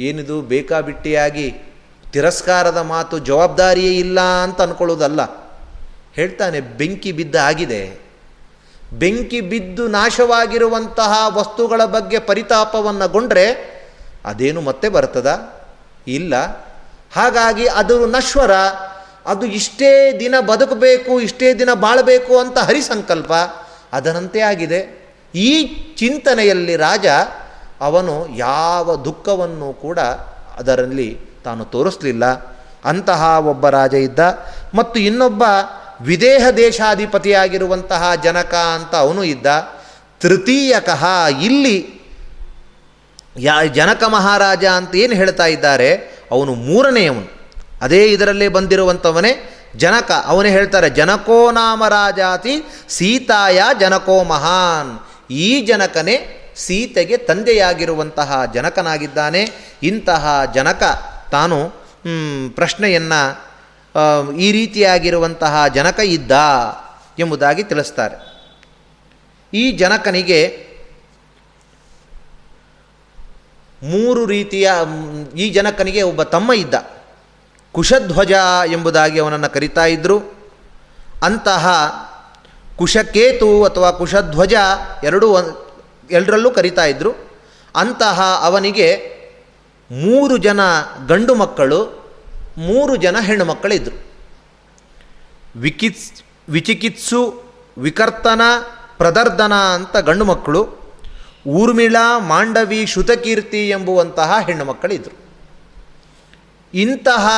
ಏನಿದು, 0.02 0.40
ಬೇಕಾಬಿಟ್ಟಿಯಾಗಿ 0.42 1.54
ತಿರಸ್ಕಾರದ 2.14 2.76
ಮಾತು 2.76 3.18
ಜವಾಬ್ದಾರಿಯೇ 3.18 3.98
ಇಲ್ಲ 3.98 4.20
ಅಂತ 4.20 4.60
ಅಂದ್ಕೊಳ್ಳೋದಲ್ಲ 4.60 5.20
ಹೇಳ್ತಾನೆ, 6.14 6.60
ಬೆಂಕಿ 6.60 7.12
ಬಿದ್ದ 7.12 7.36
ಆಗಿದೆ. 7.36 7.98
ಬೆಂಕಿ 8.92 9.40
ಬಿದ್ದು 9.40 9.88
ನಾಶವಾಗಿರುವಂತಹ 9.88 11.12
ವಸ್ತುಗಳ 11.28 11.84
ಬಗ್ಗೆ 11.84 12.18
ಪರಿತಾಪವನ್ನು 12.18 13.08
ಗೊಂಡ್ರೆ 13.08 13.46
ಅದೇನು 14.24 14.60
ಮತ್ತೆ 14.60 14.88
ಬರ್ತದ? 14.88 15.52
ಇಲ್ಲ. 16.06 16.34
ಹಾಗಾಗಿ 17.14 17.66
ಅದು 17.66 18.06
ನಶ್ವರ. 18.06 18.52
ಅದು 19.26 19.46
ಇಷ್ಟೇ 19.46 20.16
ದಿನ 20.20 20.34
ಬದುಕಬೇಕು, 20.40 21.20
ಇಷ್ಟೇ 21.20 21.54
ದಿನ 21.54 21.72
ಬಾಳಬೇಕು 21.74 22.38
ಅಂತ 22.38 22.58
ಹರಿಸಂಕಲ್ಪ 22.58 23.32
ಅದರಂತೆ 23.92 24.40
ಆಗಿದೆ. 24.40 25.12
ಈ 25.34 25.64
ಚಿಂತನೆಯಲ್ಲಿ 25.94 26.76
ರಾಜ 26.76 27.06
ಅವನು 27.80 28.28
ಯಾವ 28.36 28.96
ದುಃಖವನ್ನು 28.96 29.72
ಕೂಡ 29.72 29.98
ಅದರಲ್ಲಿ 30.58 31.33
ತಾನು 31.44 31.64
ತೋರಿಸಲಿಲ್ಲ. 31.64 32.24
ಅಂತಹ 32.84 33.38
ಒಬ್ಬ 33.38 33.68
ರಾಜ 33.68 33.94
ಇದ್ದ. 33.94 34.18
ಮತ್ತು 34.74 35.00
ಇನ್ನೊಬ್ಬ 35.00 35.42
ವಿದೇಹ 36.00 36.46
ದೇಶಾಧಿಪತಿಯಾಗಿರುವಂತಹ 36.56 38.14
ಜನಕ 38.14 38.54
ಅಂತ 38.54 38.94
ಅವನು 38.94 39.24
ಇದ್ದ. 39.24 39.46
ತೃತೀಯಕಃ 40.20 41.04
ಇಲ್ಲಿ 41.42 42.04
ಯಾ 43.38 43.64
ಜನಕ 43.64 44.04
ಮಹಾರಾಜ 44.04 44.64
ಅಂತ 44.64 44.94
ಏನು 44.94 45.14
ಹೇಳ್ತಾ 45.14 45.46
ಇದ್ದಾರೆ? 45.46 45.94
ಅವನು 46.30 46.54
ಮೂರನೆಯವನು. 46.54 47.52
ಅದೇ 47.82 48.06
ಇದರಲ್ಲೇ 48.06 48.48
ಬಂದಿರುವಂಥವನೇ 48.48 49.50
ಜನಕ. 49.76 50.10
ಅವನೇ 50.24 50.50
ಹೇಳ್ತಾರೆ, 50.50 50.90
ಜನಕೋ 50.90 51.50
ನಾಮ 51.50 51.88
ರಾಜಾತಿ, 51.88 52.64
ಸೀತಾಯ 52.88 53.62
ಜನಕೋ 53.80 54.24
ಮಹಾನ್. 54.24 54.98
ಈ 55.30 55.60
ಜನಕನೇ 55.60 56.40
ಸೀತೆಗೆ 56.56 57.16
ತಂದೆಯಾಗಿರುವಂತಹ 57.16 58.42
ಜನಕನಾಗಿದ್ದಾನೆ. 58.54 59.74
ಇಂತಹ 59.82 60.42
ಜನಕ 60.54 60.82
ತಾನು 61.34 61.58
ಪ್ರಶ್ನೆಯನ್ನು 62.54 63.20
ಈ 64.36 64.48
ರೀತಿಯಾಗಿರುವಂತಹ 64.52 65.54
ಜನಕ 65.68 66.00
ಇದ್ದ 66.00 66.32
ಎಂಬುದಾಗಿ 67.18 67.62
ತಿಳಿಸ್ತಾರೆ. 67.64 68.16
ಈ 69.54 69.64
ಜನಕನಿಗೆ 69.72 70.40
ಮೂರು 73.82 74.22
ರೀತಿಯ, 74.26 74.66
ಈ 75.36 75.46
ಜನಕನಿಗೆ 75.50 76.02
ಒಬ್ಬ 76.02 76.22
ತಮ್ಮ 76.34 76.52
ಇದ್ದ. 76.52 76.74
ಕುಶಧ್ವಜ 77.72 78.32
ಎಂಬುದಾಗಿ 78.72 79.18
ಅವನನ್ನು 79.20 79.50
ಕರಿತಾ 79.50 79.84
ಇದ್ದರು 79.86 80.18
ಅಂತಹ 81.22 81.64
ಕುಶಕೇತು 82.76 83.50
ಅಥವಾ 83.64 83.90
ಕುಶಧ್ವಜ 83.90 84.54
ಎರಡೂ 85.04 85.28
ಎಲ್ಲರಲ್ಲೂ 86.10 86.50
ಕರಿತಾ 86.50 86.84
ಇದ್ದರು 86.84 87.12
ಅಂತಹ 87.74 88.22
ಅವನಿಗೆ 88.42 88.88
ಮೂರು 89.90 90.38
ಜನ 90.38 90.60
ಗಂಡು 91.08 91.34
ಮಕ್ಕಳು, 91.34 92.10
ಮೂರು 92.58 92.96
ಜನ 92.96 93.16
ಹೆಣ್ಣು 93.20 93.44
ಮಕ್ಕಳಿದ್ದರು 93.44 93.98
ವಿಕಿತ್ಸ್, 95.56 96.22
ವಿಚಿಕಿತ್ಸು, 96.48 97.42
ವಿಕರ್ತನ 97.78 98.40
ಪ್ರದರ್ದನ 98.98 99.52
ಅಂತ 99.52 99.96
ಗಂಡು 99.96 100.24
ಮಕ್ಕಳು, 100.24 100.84
ಊರ್ಮಿಳಾ, 101.46 102.18
ಮಾಂಡವಿ, 102.18 102.86
ಶುತಕೀರ್ತಿ 102.86 103.68
ಎಂಬುವಂತಹ 103.68 104.38
ಹೆಣ್ಣು 104.38 104.64
ಮಕ್ಕಳಿದ್ದರು 104.64 105.16
ಇಂತಹ 106.74 107.28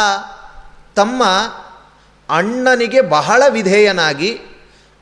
ತಮ್ಮ 0.96 1.22
ಅಣ್ಣನಿಗೆ 2.28 3.00
ಬಹಳ 3.00 3.42
ವಿಧೇಯನಾಗಿ, 3.48 4.30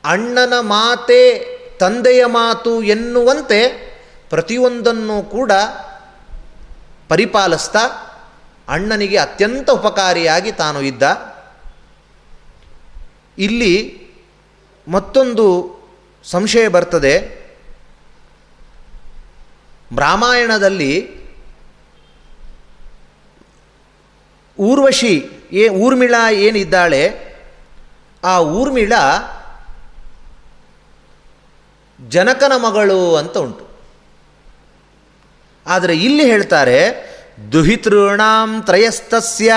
ಅಣ್ಣನ 0.03 0.53
ಮಾತೆ 0.59 1.55
ತಂದೆಯ 1.79 2.25
ಮಾತು 2.25 2.83
ಎನ್ನುವಂತೆ 2.83 3.59
ಪ್ರತಿಯೊಂದನ್ನು 4.29 5.23
ಕೂಡ 5.23 5.51
ಪರಿಪಾಲಿಸ್ತಾ 7.09 7.79
ಅಣ್ಣನಿಗೆ 8.69 9.17
ಅತ್ಯಂತ 9.17 9.69
ಉಪಕಾರಿಯಾಗಿ 9.69 10.51
ತಾನು 10.51 10.81
ಇದ್ದ. 10.81 11.03
ಇಲ್ಲಿ 13.37 14.05
ಮತ್ತೊಂದು 14.87 15.75
ಸಂಶಯ 16.23 16.67
ಬರ್ತದೆ. 16.67 17.45
ರಾಮಾಯಣದಲ್ಲಿ 19.99 21.25
ಊರ್ವಶಿ 24.59 25.29
ಏ 25.51 25.69
ಊರ್ಮಿಳ 25.69 26.15
ಏನಿದ್ದಾಳೆ 26.31 27.35
ಆ 28.23 28.39
ಊರ್ಮಿಳ 28.39 28.93
ಜನಕನ 32.07 32.51
ಮಗಳು 32.57 33.15
ಅಂತ 33.15 33.37
ಉಂಟು. 33.37 33.64
ಆದರೆ 35.65 35.93
ಇಲ್ಲಿ 35.97 36.25
ಹೇಳ್ತಾರೆ, 36.31 36.79
ದುಹಿತೃಣಾಂ 37.51 38.61
ತ್ರಯಸ್ತಸ್ಯ 38.61 39.53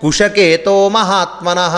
ಕುಶಕೇತೋ 0.00 0.88
ಮಹಾತ್ಮನಃ. 0.88 1.76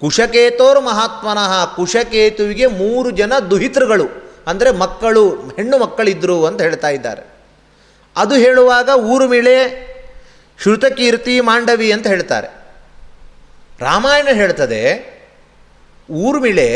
ಕುಶಕೇತೋರ್ 0.00 0.80
ಮಹಾತ್ಮನಃ 0.84 1.52
ಕುಶಕೇತುವಿಗೆ 1.74 2.66
ಮೂರು 2.66 3.10
ಜನ 3.10 3.32
ದುಹಿತೃಗಳು, 3.50 4.06
ಅಂದರೆ 4.46 4.70
ಮಕ್ಕಳು, 4.70 5.24
ಹೆಣ್ಣು 5.56 5.78
ಮಕ್ಕಳಿದ್ರು 5.78 6.36
ಅಂತ 6.46 6.60
ಹೇಳ್ತಾ 6.60 6.88
ಇದ್ದಾರೆ. 6.88 7.22
ಅದು 8.16 8.34
ಹೇಳುವಾಗ 8.34 8.88
ಊರುಮಿಳೆ, 8.88 9.56
ಶ್ರುತಕೀರ್ತಿ, 10.58 11.40
ಮಾಂಡವಿ 11.40 11.88
ಅಂತ 11.92 12.06
ಹೇಳ್ತಾರೆ. 12.06 12.48
ರಾಮಾಯಣ 13.80 14.28
ಹೇಳ್ತದೆ, 14.32 14.82
ಊರ್ಮಿಳೆ 16.08 16.68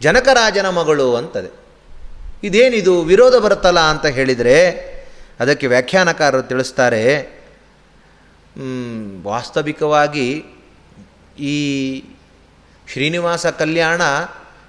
ಜನಕರಾಜನ 0.00 0.68
ಮಗಳು 0.68 1.08
ಅಂತದೆ. 1.16 1.59
ಇದೇನಿದು? 2.42 3.02
ವಿರೋಧ 3.02 3.34
ಬರುತ್ತಲ್ಲ 3.34 3.80
ಅಂತ 3.80 4.06
ಹೇಳಿದರೆ 4.06 4.70
ಅದಕ್ಕೆ 5.40 5.66
ವ್ಯಾಖ್ಯಾನಕಾರರು 5.66 6.42
ತಿಳಿಸ್ತಾರೆ 6.42 7.40
ವಾಸ್ತವಿಕವಾಗಿ 9.22 10.44
ಈ 11.38 11.56
ಶ್ರೀನಿವಾಸ 12.92 13.46
ಕಲ್ಯಾಣ, 13.46 14.02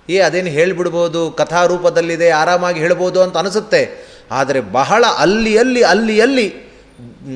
ಏ, 0.09 0.19
ಅದೇನು 0.19 0.47
ಹೇಳಿಬಿಡ್ಬೋದು? 0.47 1.31
ಕಥಾರೂಪದಲ್ಲಿದೆ, 1.31 2.29
ಆರಾಮಾಗಿ 2.29 2.79
ಹೇಳ್ಬೋದು 2.79 3.21
ಅಂತ 3.21 3.37
ಅನಿಸುತ್ತೆ. 3.37 4.11
ಆದರೆ 4.31 4.61
ಬಹಳ 4.61 5.05
ಅಲ್ಲಿ 5.17 5.57
ಅಲ್ಲಿ 5.57 5.81
ಅಲ್ಲಿ 5.81 6.21
ಅಲ್ಲಿ 6.21 6.49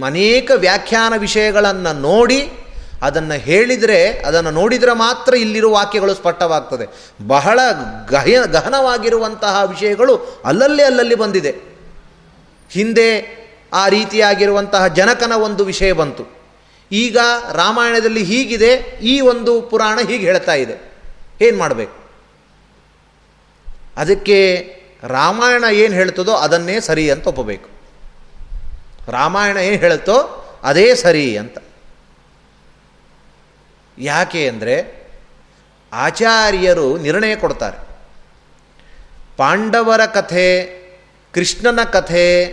ಅನೇಕ 0.06 0.52
ವ್ಯಾಖ್ಯಾನ 0.56 1.14
ವಿಷಯಗಳನ್ನು 1.18 2.00
ನೋಡಿ 2.00 2.52
ಅದನ್ನು 3.02 3.40
ಹೇಳಿದರೆ, 3.40 4.20
ಅದನ್ನು 4.20 4.52
ನೋಡಿದರೆ 4.52 4.94
ಮಾತ್ರ 4.94 5.36
ಇಲ್ಲಿರುವ 5.36 5.74
ವಾಕ್ಯಗಳು 5.74 6.14
ಸ್ಪಷ್ಟವಾಗ್ತದೆ. 6.14 7.10
ಬಹಳ 7.28 7.60
ಗಹ, 8.10 8.26
ಗಹನವಾಗಿರುವಂತಹ 8.46 9.64
ವಿಷಯಗಳು 9.70 10.42
ಅಲ್ಲಲ್ಲಿ 10.46 10.84
ಅಲ್ಲಲ್ಲಿ 10.84 11.16
ಬಂದಿದೆ. 11.16 11.56
ಹಿಂದೆ 12.72 13.36
ಆ 13.74 13.88
ರೀತಿಯಾಗಿರುವಂತಹ 13.88 14.88
ಜನಕನ 14.88 15.32
ಒಂದು 15.32 15.66
ವಿಷಯ 15.66 15.92
ಬಂತು. 15.92 16.36
ಈಗ 16.92 17.18
ರಾಮಾಯಣದಲ್ಲಿ 17.52 18.24
ಹೀಗಿದೆ, 18.24 19.00
ಈ 19.02 19.22
ಒಂದು 19.22 19.62
ಪುರಾಣ 19.62 20.00
ಹೀಗೆ 20.00 20.26
ಹೇಳ್ತಾ 20.26 20.54
ಇದೆ. 20.54 20.94
ಏನು 21.42 21.58
ಮಾಡಬೇಕು? 21.58 22.06
ಅದಕ್ಕೆ 23.98 24.60
ರಾಮಾಯಣ 25.04 25.64
ಏನು 25.72 25.94
ಹೇಳ್ತದೋ 25.94 26.34
ಅದನ್ನೇ 26.34 26.80
ಸರಿ 26.80 27.10
ಅಂತ 27.10 27.28
ಒಪ್ಪಬೇಕು. 27.28 27.70
ರಾಮಾಯಣ 29.12 29.58
ಏನು 29.58 29.78
ಹೇಳುತ್ತೋ 29.78 30.46
ಅದೇ 30.64 30.96
ಸರಿ 30.96 31.38
ಅಂತ. 31.38 31.58
ಯಾಕೆ 33.98 34.48
ಅಂದರೆ 34.48 34.76
ಆಚಾರ್ಯರು 35.94 36.98
ನಿರ್ಣಯ 36.98 37.36
ಕೊಡ್ತಾರೆ. 37.36 37.78
ಪಾಂಡವರ 39.38 40.06
ಕಥೆ, 40.06 40.48
ಕೃಷ್ಣನ 41.34 41.80
ಕಥೆ, 41.84 42.46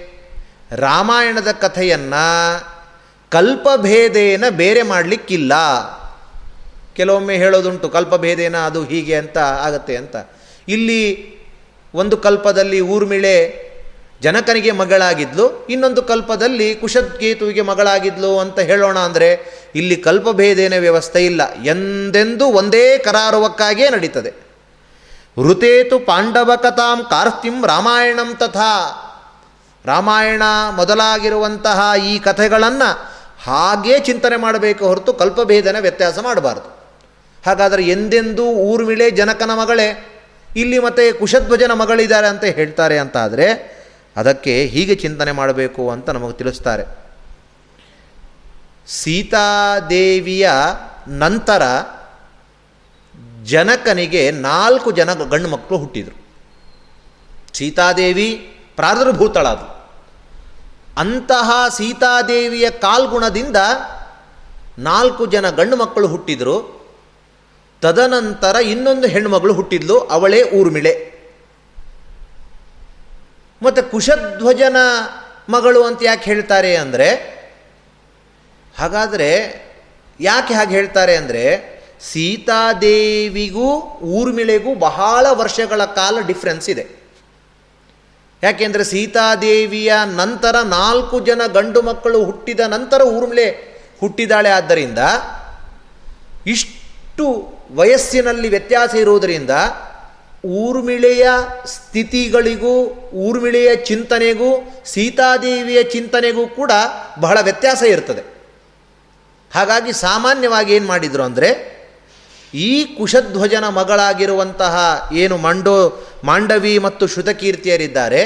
ರಾಮಾಯಣದ 0.76 1.52
ಕಥೆಯನ್ನು 1.52 2.26
ಕಲ್ಪಭೇದೇನ 3.28 4.44
ಬೇರೆ 4.48 4.82
ಮಾಡಲಿಕ್ಕಿಲ್ಲ. 4.82 5.52
ಕೆಲವೊಮ್ಮೆ 6.96 7.36
ಹೇಳೋದುಂಟು, 7.36 7.88
ಕಲ್ಪಭೇದೇನ 7.88 8.56
ಅದು 8.56 8.84
ಹೀಗೆ 8.84 9.14
ಅಂತ 9.14 9.38
ಆಗತ್ತೆ 9.38 9.96
ಅಂತ. 9.96 10.16
ಇಲ್ಲಿ 10.68 11.02
ಒಂದು 11.94 12.16
ಕಲ್ಪದಲ್ಲಿ 12.16 12.80
ಊರ್ಮಿಳೆ 12.80 13.36
ಜನಕನಿಗೆ 14.20 14.70
ಮಗಳಾಗಿದ್ಲು, 14.70 15.66
ಇನ್ನೊಂದು 15.66 16.02
ಕಲ್ಪದಲ್ಲಿ 16.02 16.74
ಕುಶದ್ಕೇತುವಿಗೆ 16.74 17.62
ಮಗಳಾಗಿದ್ಲು 17.62 18.38
ಅಂತ 18.38 18.58
ಹೇಳೋಣ 18.58 18.98
ಅಂದರೆ 18.98 19.61
ಇಲ್ಲಿ 19.74 19.96
ಕಲ್ಪಭೇದೇನ 19.96 20.72
ವ್ಯವಸ್ಥೆ 20.78 21.24
ಇಲ್ಲ. 21.24 21.54
ಎಂದೆಂದೂ 21.54 22.44
ಒಂದೇ 22.44 22.98
ಕರಾರುವಕ್ಕಾಗಿಯೇ 22.98 23.90
ನಡೀತದೆ. 23.90 24.32
ಋತೇತು 25.48 25.98
ಪಾಂಡವ 25.98 26.52
ಕಥಾಂ 26.56 27.06
ಕಾರ್ತಿಂ 27.10 27.66
ರಾಮಾಯಣಂ 27.66 28.34
ತಥಾ. 28.34 28.98
ರಾಮಾಯಣ 29.84 30.42
ಮೊದಲಾಗಿರುವಂತಹ 30.76 31.92
ಈ 32.04 32.18
ಕಥೆಗಳನ್ನು 32.18 33.12
ಹಾಗೇ 33.44 33.98
ಚಿಂತನೆ 33.98 34.36
ಮಾಡಬೇಕು 34.36 34.86
ಹೊರತು 34.86 35.12
ಕಲ್ಪಭೇದನ 35.12 35.76
ವ್ಯತ್ಯಾಸ 35.80 36.18
ಮಾಡಬಾರ್ದು. 36.18 36.78
ಹಾಗಾದರೆ 37.46 37.82
ಎಂದೆಂದೂ 37.82 38.44
ಊರ್ಮಿಳೆ 38.44 39.10
ಜನಕನ 39.10 39.50
ಮಗಳೇ, 39.50 40.08
ಇಲ್ಲಿ 40.56 40.78
ಮತ್ತೆ 40.78 41.12
ಕುಶಧ್ವಜನ 41.12 41.72
ಮಗಳಿದ್ದಾರೆ 41.72 42.26
ಅಂತ 42.26 42.44
ಹೇಳ್ತಾರೆ 42.44 42.98
ಅಂತಾದರೆ 42.98 43.46
ಅದಕ್ಕೆ 44.16 44.64
ಹೀಗೆ 44.64 44.94
ಚಿಂತನೆ 44.94 45.32
ಮಾಡಬೇಕು 45.32 45.90
ಅಂತ 45.90 46.10
ನಮಗೆ 46.10 46.32
ತಿಳಿಸ್ತಾರೆ. 46.32 47.01
ಸೀತಾದೇವಿಯ 48.86 50.50
ನಂತರ 51.08 51.62
ಜನಕನಿಗೆ 53.44 54.30
ನಾಲ್ಕು 54.30 54.90
ಜನ 54.90 55.14
ಗಂಡು 55.14 55.48
ಮಕ್ಕಳು 55.48 55.78
ಹುಟ್ಟಿದರು. 55.78 56.16
ಸೀತಾದೇವಿ 57.54 58.56
ಪ್ರಾದುರ್ಭೂತಳಾದರು 58.76 59.72
ಅಂತಹ 60.96 61.68
ಸೀತಾದೇವಿಯ 61.68 62.70
ಕಾಲ್ಗುಣದಿಂದ 62.70 63.56
ನಾಲ್ಕು 64.78 65.26
ಜನ 65.26 65.50
ಗಂಡು 65.50 65.76
ಮಕ್ಕಳು 65.76 66.08
ಹುಟ್ಟಿದರು. 66.08 66.82
ತದನಂತರ 67.80 68.56
ಇನ್ನೊಂದು 68.56 69.08
ಹೆಣ್ಣುಮಗಳು 69.08 69.54
ಹುಟ್ಟಿದ್ಲು, 69.54 69.98
ಅವಳೇ 69.98 70.42
ಊರ್ಮಿಳೆ. 70.42 71.12
ಮತ್ತು 73.62 73.90
ಕುಶಧ್ವಜನ 73.90 74.76
ಮಗಳು 75.48 75.84
ಅಂತ 75.84 76.00
ಯಾಕೆ 76.04 76.24
ಹೇಳ್ತಾರೆ 76.24 76.76
ಅಂದರೆ 76.76 77.41
ಹಾಗಾದರೆ 78.78 79.30
ಯಾಕೆ 80.20 80.54
ಹಾಗೆ 80.54 80.74
ಹೇಳ್ತಾರೆ 80.74 81.16
ಅಂದರೆ 81.16 81.44
ಸೀತಾದೇವಿಗೂ 82.12 83.68
ಊರ್ಮಿಳೆಗೂ 84.02 84.74
ಬಹಳ 84.74 85.26
ವರ್ಷಗಳ 85.30 85.84
ಕಾಲ 85.84 86.20
ಡಿಫ್ರೆನ್ಸ್ 86.20 86.70
ಇದೆ. 86.70 86.84
ಯಾಕೆಂದರೆ 88.42 88.84
ಸೀತಾದೇವಿಯ 88.84 89.92
ನಂತರ 90.04 90.56
ನಾಲ್ಕು 90.62 91.20
ಜನ 91.20 91.42
ಗಂಡು 91.46 91.82
ಮಕ್ಕಳು 91.82 92.24
ಹುಟ್ಟಿದ 92.24 92.60
ನಂತರ 92.60 93.02
ಊರ್ಮಿಳೆ 93.02 93.46
ಹುಟ್ಟಿದಾಳೆ 94.00 94.50
ಆದ್ದರಿಂದ 94.50 94.98
ಇಷ್ಟು 96.46 97.26
ವಯಸ್ಸಿನಲ್ಲಿ 97.74 98.48
ವ್ಯತ್ಯಾಸ 98.48 98.94
ಇರುವುದರಿಂದ 98.94 99.50
ಊರ್ಮಿಳೆಯ 100.44 101.24
ಸ್ಥಿತಿಗಳಿಗೂ 101.66 102.74
ಊರ್ಮಿಳೆಯ 103.14 103.76
ಚಿಂತನೆಗೂ 103.76 104.80
ಸೀತಾದೇವಿಯ 104.84 105.82
ಚಿಂತನೆಗೂ 105.82 106.46
ಕೂಡ 106.46 106.72
ಬಹಳ 107.20 107.38
ವ್ಯತ್ಯಾಸ 107.40 107.82
ಇರ್ತದೆ. 107.82 108.31
ಹಾಗಾಗಿ 109.54 109.92
ಸಾಮಾನ್ಯವಾಗಿ 109.92 110.74
ಏನು 110.74 110.86
ಮಾಡಿದರು 110.86 111.22
ಅಂದರೆ, 111.22 111.50
ಈ 112.54 112.84
ಕುಶಧ್ವಜನ 112.84 113.68
ಮಗಳಾಗಿರುವಂತಹ 113.68 114.74
ಏನು 115.12 115.36
ಮಂಡೋ, 115.36 115.76
ಮಾಂಡವಿ 116.24 116.78
ಮತ್ತು 116.78 117.06
ಶ್ರುತಕೀರ್ತಿಯರಿದ್ದಾರೆ, 117.06 118.22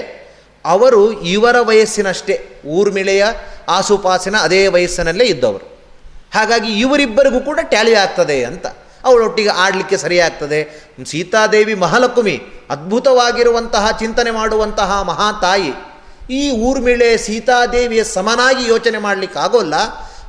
ಅವರು 0.64 1.02
ಇವರ 1.12 1.56
ವಯಸ್ಸಿನಷ್ಟೇ, 1.60 2.34
ಊರ್ಮಿಳೆಯ, 2.66 3.24
ಆಸುಪಾಸಿನ 3.68 4.36
ಅದೇ 4.36 4.66
ವಯಸ್ಸಿನಲ್ಲೇ 4.66 5.24
ಇದ್ದವರು. 5.24 5.66
ಹಾಗಾಗಿ 6.34 6.70
ಇವರಿಬ್ಬರಿಗೂ 6.80 7.40
ಕೂಡ 7.40 7.58
ಟ್ಯಾಲಿ 7.62 7.94
ಆಗ್ತದೆ 7.94 8.44
ಅಂತ. 8.44 8.66
ಅವಳೊಟ್ಟಿಗೆ 9.04 9.48
ಆಡಲಿಕ್ಕೆ 9.48 9.96
ಸರಿಯಾಗ್ತದೆ. 9.96 10.60
ಸೀತಾದೇವಿ 11.06 11.74
ಮಹಾಲಕ್ಷ್ಮಿ, 11.74 12.36
ಅದ್ಭುತವಾಗಿರುವಂತಹ, 12.70 13.90
ಚಿಂತನೆ 13.90 14.30
ಮಾಡುವಂತಹ 14.30 15.02
ಮಹಾತಾಯಿ, 15.02 15.72
ಈ 16.30 16.42
ಊರ್ಮಿಳೆ 16.50 17.10
ಸೀತಾದೇವಿಯ 17.16 18.04
ಸಮನಾಗಿ 18.04 18.64
ಯೋಚನೆ 18.68 18.98
ಮಾಡಲಿಕ್ಕೆ 18.98 19.38
ಆಗೋಲ್ಲ 19.38 19.74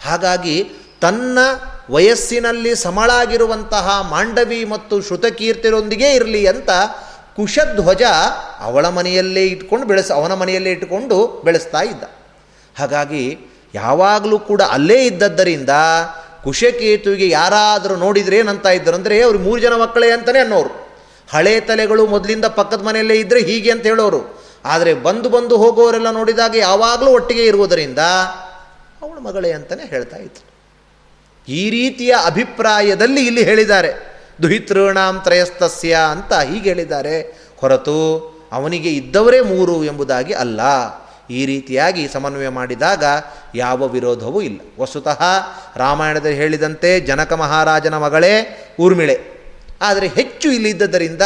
ಹಾಗಾಗಿ 0.05 0.57
ತನ್ನ 1.01 1.39
ವಯಸ್ಸಿನಲ್ಲಿ 1.89 2.75
ಸಮಳಾಗಿರುವಂತಹ 2.75 4.07
ಮಾಂಡವಿ 4.09 4.65
ಮತ್ತು 4.65 5.01
ಶ್ರುತಕೀರ್ತಿರೊಂದಿಗೆ 5.01 6.13
ಇರಲಿ 6.13 6.47
ಅಂತ 6.47 6.69
ಕುಶಧ್ವಜ 7.35 8.03
ಅವಳ 8.59 8.87
ಮನೆಯಲ್ಲೇ 8.87 9.45
ಇಟ್ಕೊಂಡು 9.45 9.87
ಬೆಳೆಸ, 9.87 10.11
ಅವನ 10.11 10.33
ಮನೆಯಲ್ಲೇ 10.33 10.71
ಇಟ್ಟುಕೊಂಡು 10.71 11.41
ಬೆಳೆಸ್ತಾ 11.45 11.81
ಇದ್ದ. 11.81 12.03
ಹಾಗಾಗಿ 12.79 13.37
ಯಾವಾಗಲೂ 13.73 14.39
ಕೂಡ 14.39 14.61
ಅಲ್ಲೇ 14.61 15.05
ಇದ್ದದ್ದರಿಂದ 15.05 15.69
ಕುಶಕೇತುವಿಗೆ 16.43 17.29
ಯಾರಾದರೂ 17.29 17.95
ನೋಡಿದರೆ 17.95 18.37
ಏನಂತ 18.37 18.65
ಇದ್ದರು 18.65 18.95
ಅಂದರೆ 18.95 19.21
ಅವ್ರು 19.21 19.39
ಮೂರು 19.39 19.61
ಜನ 19.61 19.73
ಮಕ್ಕಳೇ 19.73 20.11
ಅಂತಲೇ 20.11 20.39
ಅನ್ನೋರು. 20.39 20.69
ಹಳೆ 21.33 21.59
ತಲೆಗಳು 21.59 22.07
ಮೊದಲಿಂದ 22.07 22.45
ಪಕ್ಕದ 22.45 22.81
ಮನೆಯಲ್ಲೇ 22.81 23.15
ಇದ್ದರೆ 23.15 23.39
ಹೀಗೆ 23.41 23.71
ಅಂತ 23.71 23.85
ಹೇಳೋರು. 23.85 24.41
ಆದರೆ 24.65 24.93
ಬಂದು 24.93 25.29
ಬಂದು 25.29 25.57
ಹೋಗೋರೆಲ್ಲ 25.57 26.11
ನೋಡಿದಾಗ 26.11 26.55
ಯಾವಾಗಲೂ 26.55 27.11
ಒಟ್ಟಿಗೆ 27.11 27.45
ಇರುವುದರಿಂದ 27.45 27.99
ಅವಳ 29.01 29.17
ಮಗಳೇ 29.19 29.51
ಅಂತಲೇ 29.51 29.85
ಹೇಳ್ತಾ 29.85 30.17
ಇದ್ರು. 30.17 30.46
ಈ 31.49 31.69
ರೀತಿಯ 31.69 32.15
ಅಭಿಪ್ರಾಯದಲ್ಲಿ 32.25 33.25
ಇಲ್ಲಿ 33.25 33.43
ಹೇಳಿದ್ದಾರೆ. 33.43 34.17
ದುಹಿತೃಣಾಂ 34.41 35.21
ತ್ರಯಸ್ತಸ್ಯ 35.23 35.97
ಅಂತ 36.11 36.33
ಹೀಗೆ 36.33 36.69
ಹೇಳಿದ್ದಾರೆ. 36.69 37.47
ಹೊರತು 37.57 38.37
ಅವನಿಗೆ 38.51 38.89
ಇದ್ದವರೇ 38.89 39.41
ಮೂರು 39.41 39.83
ಎಂಬುದಾಗಿ 39.83 40.33
ಅಲ್ಲ. 40.33 40.61
ಈ 41.29 41.45
ರೀತಿಯಾಗಿ 41.45 42.07
ಸಮನ್ವಯ 42.07 42.47
ಮಾಡಿದಾಗ 42.49 43.03
ಯಾವ 43.55 43.87
ವಿರೋಧವೂ 43.87 44.41
ಇಲ್ಲ. 44.41 44.59
ವಸ್ತುತಃ 44.79 45.23
ರಾಮಾಯಣದಲ್ಲಿ 45.75 46.37
ಹೇಳಿದಂತೆ 46.37 46.99
ಜನಕ 46.99 47.33
ಮಹಾರಾಜನ 47.33 47.97
ಮಗಳೇ 47.97 48.67
ಊರ್ಮಿಳೆ. 48.79 49.19
ಆದರೆ 49.81 50.07
ಹೆಚ್ಚು 50.07 50.51
ಇಲ್ಲಿ 50.51 50.69
ಇದ್ದದರಿಂದ 50.69 51.21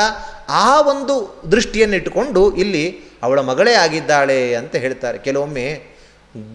ಆ 0.50 0.82
ಒಂದು 0.82 1.44
ದೃಷ್ಟಿಯನ್ನಿಟ್ಟುಕೊಂಡು 1.52 2.56
ಇಲ್ಲಿ 2.56 3.00
ಅವಳ 3.24 3.40
ಮಗಳೇ 3.40 3.74
ಆಗಿದ್ದಾಳೆ 3.74 4.56
ಅಂತ 4.56 4.76
ಹೇಳ್ತಾರೆ. 4.76 5.18
ಕೆಲವೊಮ್ಮೆ 5.18 5.84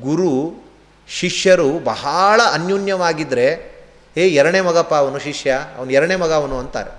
ಗುರು 0.02 0.65
ಶಿಷ್ಯರು 1.08 1.78
ಬಹಳ 1.78 2.40
ಅನ್ಯೂನ್ಯವಾಗಿದ್ದರೆ 2.52 3.76
ಏ 4.16 4.28
ಎರಡನೇ 4.28 4.60
ಮಗಪ್ಪ 4.60 4.94
ಅವನು 4.94 5.18
ಶಿಷ್ಯ, 5.18 5.60
ಅವನು 5.76 5.90
ಎರಡನೇ 5.90 6.16
ಮಗ 6.16 6.32
ಅವನು 6.32 6.58
ಅಂತಾರೆ. 6.58 6.90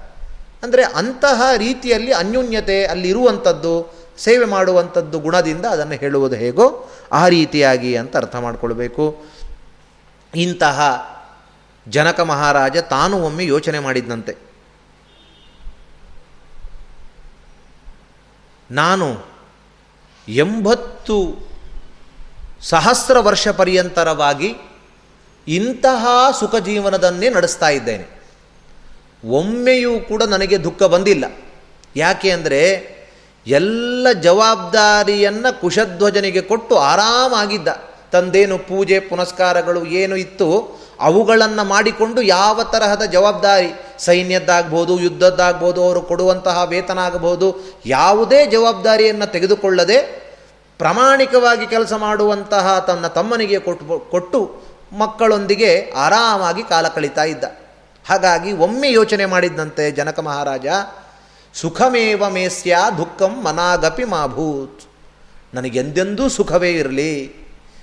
ಅಂದರೆ 0.63 0.83
ಅಂತಹ 0.83 1.41
ರೀತಿಯಲ್ಲಿ 1.57 2.11
ಅನ್ಯೂನ್ಯತೆ 2.13 2.85
ಅಲ್ಲಿ 2.85 3.09
ಇರುವಂಥದ್ದು 3.09 3.93
ಸೇವೆ 4.17 4.45
ಮಾಡುವಂಥದ್ದು 4.45 5.19
ಗುಣದಿಂದ 5.19 5.65
ಅದನ್ನು 5.65 5.93
ಹೇಳುವುದು 5.93 6.35
ಹೇಗೋ 6.35 6.89
ಆ 7.11 7.27
ರೀತಿಯಾಗಿ 7.27 7.95
ಅಂತ 7.95 8.17
ಅರ್ಥ 8.17 8.35
ಮಾಡಿಕೊಳ್ಬೇಕು. 8.35 9.17
ಇಂತಹ 10.35 10.79
ಜನಕ 11.89 12.19
ಮಹಾರಾಜ 12.19 12.77
ತಾನು 12.77 13.17
ಒಮ್ಮೆ 13.17 13.45
ಯೋಚನೆ 13.45 13.79
ಮಾಡಿದ್ದಂತೆ 13.79 14.37
ನಾನು 18.71 19.25
ಎಂಬತ್ತು 20.27 21.47
ಸಹಸ್ರ 22.61 23.19
ವರ್ಷ 23.19 23.47
ಪರ್ಯಂತರವಾಗಿ 23.47 24.55
ಇಂತಹ 25.47 26.07
ಸುಖ 26.39 26.55
ಜೀವನದನ್ನೇ 26.55 27.29
ನಡೆಸ್ತಾ 27.29 27.69
ಇದ್ದೇನೆ. 27.69 28.21
ಒಮ್ಮೆಯೂ 29.29 29.99
ಕೂಡ 29.99 30.23
ನನಗೆ 30.23 30.63
ದುಃಖ 30.63 30.83
ಬಂದಿಲ್ಲ. 30.83 31.25
ಯಾಕೆ 31.95 32.31
ಅಂದರೆ 32.31 32.97
ಎಲ್ಲ 33.47 34.11
ಜವಾಬ್ದಾರಿಯನ್ನು 34.11 35.61
ಕುಶಧ್ವಜನಿಗೆ 35.61 36.41
ಕೊಟ್ಟು 36.41 36.77
ಆರಾಮಾಗಿದ್ದ. 36.77 37.67
ತಂದೇನು 38.11 38.57
ಪೂಜೆ, 38.57 38.99
ಪುನಸ್ಕಾರಗಳು 38.99 39.85
ಏನು 39.85 40.15
ಇತ್ತು 40.15 40.77
ಅವುಗಳನ್ನು 40.99 41.63
ಮಾಡಿಕೊಂಡು 41.63 42.21
ಯಾವ 42.21 42.63
ತರಹದ 42.63 43.01
ಜವಾಬ್ದಾರಿ? 43.01 43.69
ಸೈನ್ಯದ್ದಾಗ್ಬೋದು, 43.99 44.99
ಯುದ್ಧದ್ದಾಗ್ಬೋದು, 44.99 45.83
ಅವರು 45.83 46.01
ಕೊಡುವಂತಹ 46.01 46.63
ವೇತನ 46.63 46.99
ಆಗಬಹುದು, 46.99 47.77
ಯಾವುದೇ 47.85 48.45
ಜವಾಬ್ದಾರಿಯನ್ನು 48.45 49.31
ತೆಗೆದುಕೊಳ್ಳದೆ 49.31 50.26
ಪ್ರಾಮಾಣಿಕವಾಗಿ 50.77 51.67
ಕೆಲಸ 51.67 51.93
ಮಾಡುವಂತಹ 51.93 52.79
ತನ್ನ 52.87 53.07
ತಮ್ಮನಿಗೆ 53.07 53.59
ಕೊಟ್ಟು 53.59 53.99
ಕೊಟ್ಟು 54.11 54.61
ಮಕ್ಕಳೊಂದಿಗೆ 54.97 55.91
ಆರಾಮಾಗಿ 55.95 56.63
ಕಾಲ 56.63 56.87
ಕಳೀತಾ 56.87 57.23
ಇದ್ದ. 57.23 57.43
ಹಾಗಾಗಿ 58.09 58.51
ಒಮ್ಮೆ 58.51 58.91
ಯೋಚನೆ 58.91 59.25
ಮಾಡಿದ್ದಂತೆ 59.25 59.91
ಜನಕ 59.91 60.19
ಮಹಾರಾಜ, 60.19 60.65
ಸುಖಮೇವ 61.53 62.29
ಮೇಸ್ಯ 62.29 62.77
ದುಃಖಂ 62.97 63.43
ಮನಾಗಪಿ 63.43 64.03
ಮಾಭೂತ್. 64.03 64.79
ನನಗೆಂದೆಂದೂ 65.53 66.29
ಸುಖವೇ 66.29 66.71
ಇರಲಿ. 66.71 67.33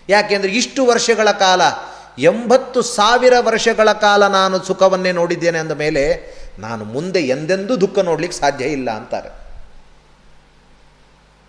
ಯಾಕೆಂದರೆ 0.09 0.51
ಇಷ್ಟು 0.51 0.87
ವರ್ಷಗಳ 0.87 1.31
ಕಾಲ, 1.31 1.61
ಎಂಬತ್ತು 2.19 2.83
ಸಾವಿರ 2.83 3.33
ವರ್ಷಗಳ 3.41 3.93
ಕಾಲ 3.93 4.27
ನಾನು 4.27 4.63
ಸುಖವನ್ನೇ 4.63 5.13
ನೋಡಿದ್ದೇನೆ 5.13 5.59
ಅಂದ 5.59 5.73
ಮೇಲೆ, 5.73 6.35
ನಾನು 6.59 6.85
ಮುಂದೆ 6.85 7.21
ಎಂದೆಂದೂ 7.21 7.77
ದುಃಖ 7.77 7.99
ನೋಡ್ಲಿಕ್ಕೆ 7.99 8.39
ಸಾಧ್ಯ 8.39 8.65
ಇಲ್ಲ 8.65 8.91
ಅಂತಾರೆ. 8.91 9.44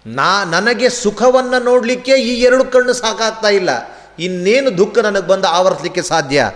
ನಾ 0.06 0.44
ನನಗೆ 0.44 0.90
ಸುಖವನ್ನು 0.90 1.64
ನೋಡಲಿಕ್ಕೆ 1.64 2.12
ಈ 2.12 2.42
ಎರಡು 2.42 2.66
ಕಣ್ಣು 2.66 2.94
ಸಾಕಾಗ್ತಾ 2.94 3.50
ಇಲ್ಲ. 3.50 3.70
ಇನ್ನೇನು 4.20 4.78
ದುಃಖ 4.78 4.98
ನನಗೆ 4.98 5.28
ಬಂದು 5.28 5.48
ಆವರಿಸಲಿಕ್ಕೆ 5.48 6.02
ಸಾಧ್ಯ? 6.02 6.52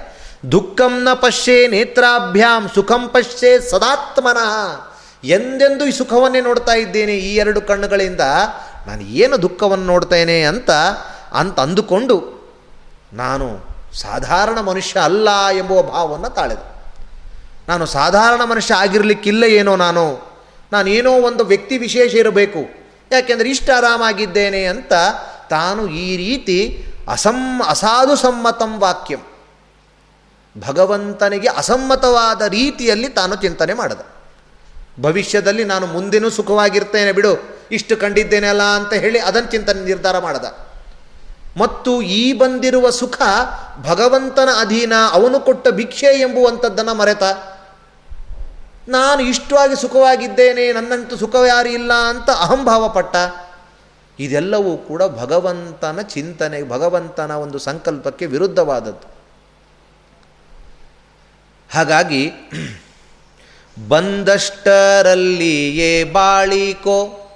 ದುಃಖಂನ 0.52 1.08
ಪಶ್ಯೆ 1.14 1.68
ನೇತ್ರಾಭ್ಯಾಂ, 1.68 2.70
ಸುಖಂ 2.76 3.08
ಪಶ್ಯೆ 3.08 3.70
ಸದಾತ್ಮನಃ. 3.70 4.90
ಎಂದೆಂದೂ 5.24 5.86
ಈ 5.86 5.92
ಸುಖವನ್ನೇ 5.92 6.42
ನೋಡ್ತಾ 6.42 6.74
ಇದ್ದೇನೆ 6.74 7.16
ಈ 7.16 7.36
ಎರಡು 7.36 7.62
ಕಣ್ಣುಗಳಿಂದ? 7.62 8.22
ನಾನು 8.88 9.02
ಏನು 9.02 9.42
ದುಃಖವನ್ನು 9.42 9.86
ನೋಡ್ತೇನೆ 9.86 10.42
ಅಂತ 10.42 10.72
ಅಂತ 11.34 11.60
ಅಂದುಕೊಂಡು 11.60 12.40
ನಾನು 13.14 13.70
ಸಾಧಾರಣ 13.94 14.60
ಮನುಷ್ಯ 14.60 15.00
ಅಲ್ಲ 15.00 15.48
ಎಂಬುವ 15.48 15.82
ಭಾವವನ್ನು 15.82 16.30
ತಾಳೆದು. 16.30 16.84
ನಾನು 17.68 17.86
ಸಾಧಾರಣ 17.86 18.44
ಮನುಷ್ಯ 18.44 18.74
ಆಗಿರಲಿಕ್ಕಿಲ್ಲ 18.74 19.44
ಏನೋ 19.44 19.76
ನಾನು. 19.76 20.20
ನಾನೇನೋ 20.74 21.12
ಒಂದು 21.12 21.46
ವ್ಯಕ್ತಿ 21.46 21.78
ವಿಶೇಷ 21.78 22.14
ಇರಬೇಕು. 22.14 22.79
ಯಾಕೆಂದರೆ 23.12 23.50
ಇಷ್ಟು 23.50 23.72
ಆರಾಮಾಗಿದ್ದೇನೆ 23.78 24.66
ಅಂತ 24.66 24.94
ತಾನು 25.50 25.88
ಈ 25.88 26.18
ರೀತಿ 26.18 26.58
ಅಸಮ್ 27.08 27.62
ಅಸಾಧು 27.68 28.16
ಸಮ್ಮತಂ 28.16 28.80
ವಾಕ್ಯಂ. 28.80 29.22
ಭಗವಂತನಿಗೆ 30.68 31.48
ಅಸಮ್ಮತವಾದ 31.48 32.42
ರೀತಿಯಲ್ಲಿ 32.42 33.10
ತಾನು 33.10 33.36
ಚಿಂತನೆ 33.36 33.74
ಮಾಡಿದ. 33.74 34.02
ಭವಿಷ್ಯದಲ್ಲಿ 35.02 35.64
ನಾನು 35.64 35.86
ಮುಂದೆನೂ 35.88 36.30
ಸುಖವಾಗಿರ್ತೇನೆ 36.30 37.12
ಬಿಡು, 37.12 37.34
ಇಷ್ಟು 37.72 37.98
ಕಂಡಿದ್ದೇನೆ 37.98 38.48
ಅಲ್ಲ 38.48 38.62
ಅಂತ 38.62 38.94
ಹೇಳಿ 38.94 39.20
ಅದನ್ನು 39.20 39.52
ಚಿಂತನೆ 39.52 39.82
ನಿರ್ಧಾರ 39.82 40.20
ಮಾಡಿದ. 40.20 40.46
ಮತ್ತು 41.58 42.02
ಈ 42.02 42.34
ಬಂದಿರುವ 42.34 42.90
ಸುಖ 42.90 43.22
ಭಗವಂತನ 43.82 44.50
ಅಧೀನ, 44.60 44.94
ಅವನು 45.12 45.40
ಕೊಟ್ಟ 45.40 45.68
ಭಿಕ್ಷೆ 45.70 46.12
ಎಂಬುವಂಥದ್ದನ್ನು 46.20 46.94
ಮರೆತ 46.94 47.24
ನಾನು 48.90 49.22
ಇಷ್ಟವಾಗಿ 49.22 49.82
ಸುಖವಾಗಿದ್ದೇನೆ, 49.82 50.74
ನನ್ನಂತೂ 50.74 51.16
ಸುಖ 51.16 51.36
ಯಾರು 51.48 51.70
ಇಲ್ಲ 51.70 51.94
ಅಂತ 51.94 52.30
ಅಹಂಭಾವ 52.30 52.90
ಪಟ್ಟ 52.90 53.16
ಇದೆಲ್ಲವೂ 54.20 54.78
ಕೂಡ 54.78 55.04
ಭಗವಂತನ 55.04 56.02
ಚಿಂತನೆ, 56.02 56.70
ಭಗವಂತನ 56.70 57.32
ಒಂದು 57.32 57.60
ಸಂಕಲ್ಪಕ್ಕೆ 57.60 58.26
ವಿರುದ್ಧವಾದದ್ದು. 58.26 59.20
ಹಾಗಾಗಿ 61.74 62.32
ಬಂದಷ್ಟರಲ್ಲಿಯೇ 63.88 66.04
ಬಾಳಿಕೋ, 66.04 67.30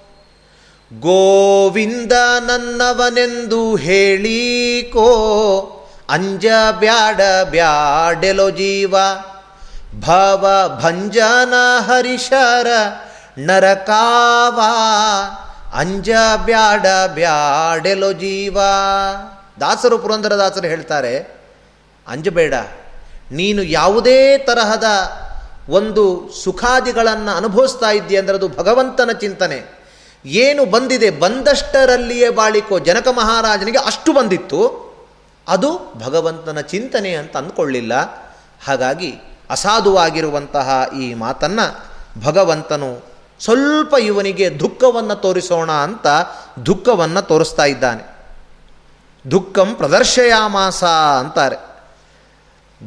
ಗೋವಿಂದ 0.99 2.11
ನನ್ನವನೆಂದು 2.47 3.75
ಹೇಳಿಕೋ, 3.75 5.09
ಅಂಜ 6.09 6.45
ಬ್ಯಾಡ 6.71 7.21
ಬ್ಯಾಡೆಲೋ 7.49 8.49
ಜೀವ. 8.49 8.95
ಭವ 9.99 10.45
ಭಂಜನ 10.83 11.53
ಹರಿಶರ 11.79 12.67
ನರಕಾವ, 13.37 14.59
ಅಂಜ 15.75 16.09
ಬ್ಯಾಡ 16.45 16.85
ಬ್ಯಾಡೆಲೋ 17.13 18.11
ಜೀವ. 18.13 18.57
ದಾಸರು 19.59 19.97
ಪುರಂದರದಾಸರು 19.97 20.67
ಹೇಳ್ತಾರೆ 20.67 21.13
ಅಂಜಬೇಡ 22.07 22.53
ನೀನು 23.31 23.63
ಯಾವುದೇ 23.63 24.37
ತರಹದ 24.37 24.87
ಒಂದು 25.69 26.31
ಸುಖಾದಿಗಳನ್ನು 26.43 27.31
ಅನುಭವಿಸ್ತಾ 27.37 27.91
ಇದ್ದೀಯ 27.91 28.19
ಅಂದರೆ 28.19 28.35
ಅದು 28.35 28.47
ಭಗವಂತನ 28.47 29.11
ಚಿಂತನೆ. 29.11 29.59
ಏನು 30.25 30.65
ಬಂದಿದೆ 30.65 31.09
ಬಂದಷ್ಟರಲ್ಲಿಯೇ 31.09 32.29
ಬಾಳಿಕೋ, 32.29 32.79
ಜನಕ 32.79 33.07
ಮಹಾರಾಜನಿಗೆ 33.07 33.77
ಅಷ್ಟು 33.77 34.13
ಬಂದಿತ್ತು, 34.13 34.61
ಅದು 35.47 35.93
ಭಗವಂತನ 35.99 36.61
ಚಿಂತನೆ 36.61 37.15
ಅಂತ 37.15 37.37
ಅಂದ್ಕೊಳ್ಳಿಲ್ಲ. 37.37 37.93
ಹಾಗಾಗಿ 38.65 39.11
ಅಸಾಧುವಾಗಿರುವಂತಹ 39.53 40.85
ಈ 41.01 41.13
ಮಾತನ್ನು 41.13 41.93
ಭಗವಂತನು 42.25 43.13
ಸ್ವಲ್ಪ 43.39 43.95
ಇವನಿಗೆ 44.03 44.59
ದುಃಖವನ್ನು 44.59 45.15
ತೋರಿಸೋಣ 45.15 45.71
ಅಂತ 45.71 46.07
ದುಃಖವನ್ನು 46.65 47.21
ತೋರಿಸ್ತಾ 47.21 47.65
ಇದ್ದಾನೆ. 47.65 48.13
ದುಃಖಂ 49.31 49.75
ಪ್ರದರ್ಶಯಾಮಾಸ 49.75 50.83
ಅಂತಾರೆ. 51.19 51.55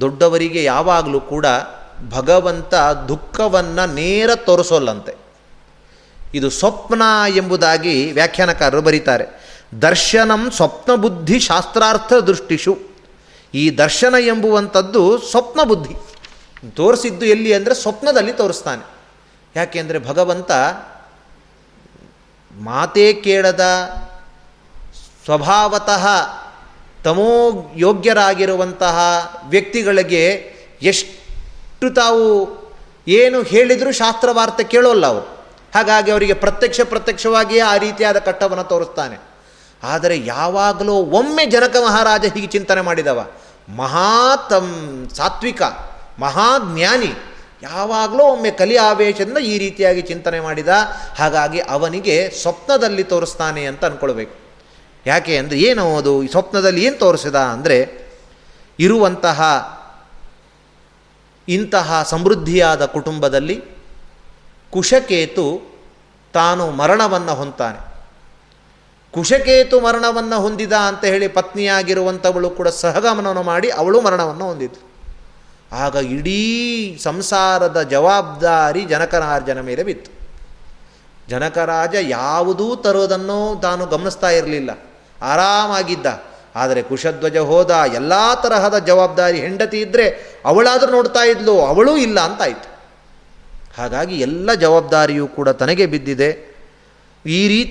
ದೊಡ್ಡವರಿಗೆ 0.01 0.65
ಯಾವಾಗಲೂ 0.65 1.21
ಕೂಡ 1.21 1.47
ಭಗವಂತ 2.11 2.75
ದುಃಖವನ್ನು 3.09 3.95
ನೇರ 3.95 4.31
ತೋರಿಸೋಲ್ಲಂತೆ. 4.35 5.15
ಇದು 6.35 6.51
ಸ್ವಪ್ನ 6.51 7.03
ಎಂಬುದಾಗಿ 7.37 8.13
ವ್ಯಾಖ್ಯಾನಕಾರರು 8.13 8.83
ಬರೀತಾರೆ. 8.83 9.57
ದರ್ಶನಂ 9.83 10.51
ಸ್ವಪ್ನ 10.51 10.95
ಬುದ್ಧಿ 10.95 11.41
ಶಾಸ್ತ್ರಾರ್ಥ 11.41 12.13
ದೃಷ್ಟಿಷು. 12.13 12.79
ಈ 13.55 13.79
ದರ್ಶನ 13.79 14.15
ಎಂಬುವಂಥದ್ದು 14.21 15.23
ಸ್ವಪ್ನ 15.23 15.61
ಬುದ್ಧಿ. 15.63 15.95
ತೋರಿಸಿದ್ದು 16.75 17.27
ಎಲ್ಲಿ 17.27 17.55
ಅಂದರೆ 17.55 17.75
ಸ್ವಪ್ನದಲ್ಲಿ 17.75 18.33
ತೋರಿಸ್ತಾನೆ. 18.33 18.87
ಯಾಕೆಂದರೆ 19.57 19.99
ಭಗವಂತ 19.99 20.51
ಮಾತೇ 22.61 23.13
ಕೇಳದ 23.13 23.61
ಸ್ವಭಾವತಃ 25.25 26.07
ತಮೋ 27.05 27.71
ಯೋಗ್ಯರಾಗಿರುವಂತಹ 27.77 28.99
ವ್ಯಕ್ತಿಗಳಿಗೆ 29.49 30.55
ಎಷ್ಟು 30.83 31.95
ತಾವು 31.95 32.57
ಏನು 33.09 33.43
ಹೇಳಿದರೂ 33.43 33.93
ಶಾಸ್ತ್ರವಾರ್ತೆ 33.93 34.65
ಕೇಳೋಲ್ಲ 34.65 35.07
ಅವರು. 35.07 35.45
ಹಾಗಾಗಿ 35.75 36.11
ಅವರಿಗೆ 36.11 36.35
ಪ್ರತ್ಯಕ್ಷ 36.35 36.81
ಪ್ರತ್ಯಕ್ಷವಾಗಿಯೇ 36.81 37.61
ಆ 37.61 37.77
ರೀತಿಯಾದ 37.77 38.19
ಕಟ್ಟವನ್ನು 38.19 38.65
ತೋರಿಸ್ತಾನೆ. 38.65 39.17
ಆದರೆ 39.83 40.27
ಯಾವಾಗಲೂ 40.27 40.95
ಒಮ್ಮೆ 40.95 41.47
ಜನಕ 41.47 41.77
ಮಹಾರಾಜ 41.85 42.25
ಹೀಗೆ 42.35 42.47
ಚಿಂತನೆ 42.47 42.81
ಮಾಡಿದವ. 42.81 43.27
ಮಹಾತಂ 43.77 45.09
ಸಾತ್ವಿಕ. 45.17 45.63
ಮಹಾಜ್ಞಾನಿ. 46.19 47.13
ಯಾವಾಗಲೂ 47.63 48.23
ಒಮ್ಮೆ 48.33 48.51
ಕಲಿ 48.61 48.77
ಆವೇಶದಿಂದ 48.89 49.41
ಈ 49.53 49.55
ರೀತಿಯಾಗಿ 49.63 50.03
ಚಿಂತನೆ 50.11 50.39
ಮಾಡಿದ, 50.47 50.73
ಹಾಗಾಗಿ 51.21 51.61
ಅವನಿಗೆ 51.77 52.17
ಸ್ವಪ್ನದಲ್ಲಿ 52.43 53.05
ತೋರಿಸ್ತಾನೆ 53.13 53.63
ಅಂತ 53.71 53.83
ಅಂದ್ಕೊಳ್ಬೇಕು 53.89 54.35
ಯಾಕೆ 55.07 55.33
ಅಂದರೆ 55.41 55.57
ಏನು 55.69 55.85
ಅದು? 55.97 56.13
ಈ 56.27 56.29
ಸ್ವಪ್ನದಲ್ಲಿ 56.35 56.81
ಏನು 56.87 56.97
ತೋರಿಸಿದ 57.05 57.39
ಅಂದರೆ, 57.55 57.79
ಇರುವಂತಹ 58.79 59.41
ಇಂತಹ 61.49 61.89
ಸಮೃದ್ಧಿಯಾದ 62.13 62.83
ಕುಟುಂಬದಲ್ಲಿ 62.97 63.57
ಕುಶಕೇತು 64.73 65.47
ತಾನು 66.35 66.65
ಮರಣವನ್ನು 66.81 67.35
ಹೊಂತಾನೆ 67.41 67.81
ಕುಶಕೇತು 69.15 69.77
ಮರಣವನ್ನು 69.81 70.37
ಹೊಂದಿದ 70.45 70.75
ಅಂತ 70.89 71.03
ಹೇಳಿ 71.13 71.29
ಪತ್ನಿಯಾಗಿರುವಂಥವಳು 71.37 72.49
ಕೂಡ 72.59 72.69
ಸಹಗಮನವನ್ನು 72.83 73.45
ಮಾಡಿ 73.53 73.69
ಅವಳು 73.81 73.99
ಮರಣವನ್ನು 74.07 74.47
ಹೊಂದಿದ್ಳು 74.51 74.83
ಆಗ 75.73 75.95
ಇಡೀ 75.95 76.99
ಸಂಸಾರದ 77.03 77.83
ಜವಾಬ್ದಾರಿ 77.83 78.85
ಜನಕರಾರ್ಜನ 78.85 79.61
ಮೇಲೆ 79.61 79.83
ಬಿತ್ತು. 79.83 80.11
ಜನಕರಾಜ 81.29 81.95
ಯಾವುದೂ 82.01 82.77
ತರೋದನ್ನು 82.77 83.61
ತಾನು 83.61 83.87
ಗಮನಿಸ್ತಾ 83.87 84.31
ಇರಲಿಲ್ಲ. 84.31 84.71
ಆರಾಮಾಗಿದ್ದ. 85.23 86.07
ಆದರೆ 86.57 86.83
ಕುಶಧ್ವಜ 86.83 87.37
ಹೋದ 87.37 87.71
ಎಲ್ಲ 87.71 88.13
ತರಹದ 88.35 88.79
ಜವಾಬ್ದಾರಿ 88.79 89.41
ಹೆಂಡತಿ 89.41 89.81
ಇದ್ದರೆ 89.81 90.37
ಅವಳಾದರೂ 90.45 90.93
ನೋಡ್ತಾ 90.93 91.25
ಇದ್ಲು, 91.25 91.61
ಅವಳೂ 91.61 91.97
ಇಲ್ಲ 91.97 92.21
ಅಂತಾಯಿತು. 92.21 92.77
ಹಾಗಾಗಿ 93.79 94.15
ಎಲ್ಲ 94.15 94.55
ಜವಾಬ್ದಾರಿಯೂ 94.55 95.27
ಕೂಡ 95.27 95.49
ತನಗೆ 95.49 95.87
ಬಿದ್ದಿದೆ. 95.87 96.57
ಈ 97.27 97.49
ರೀತಿ 97.49 97.65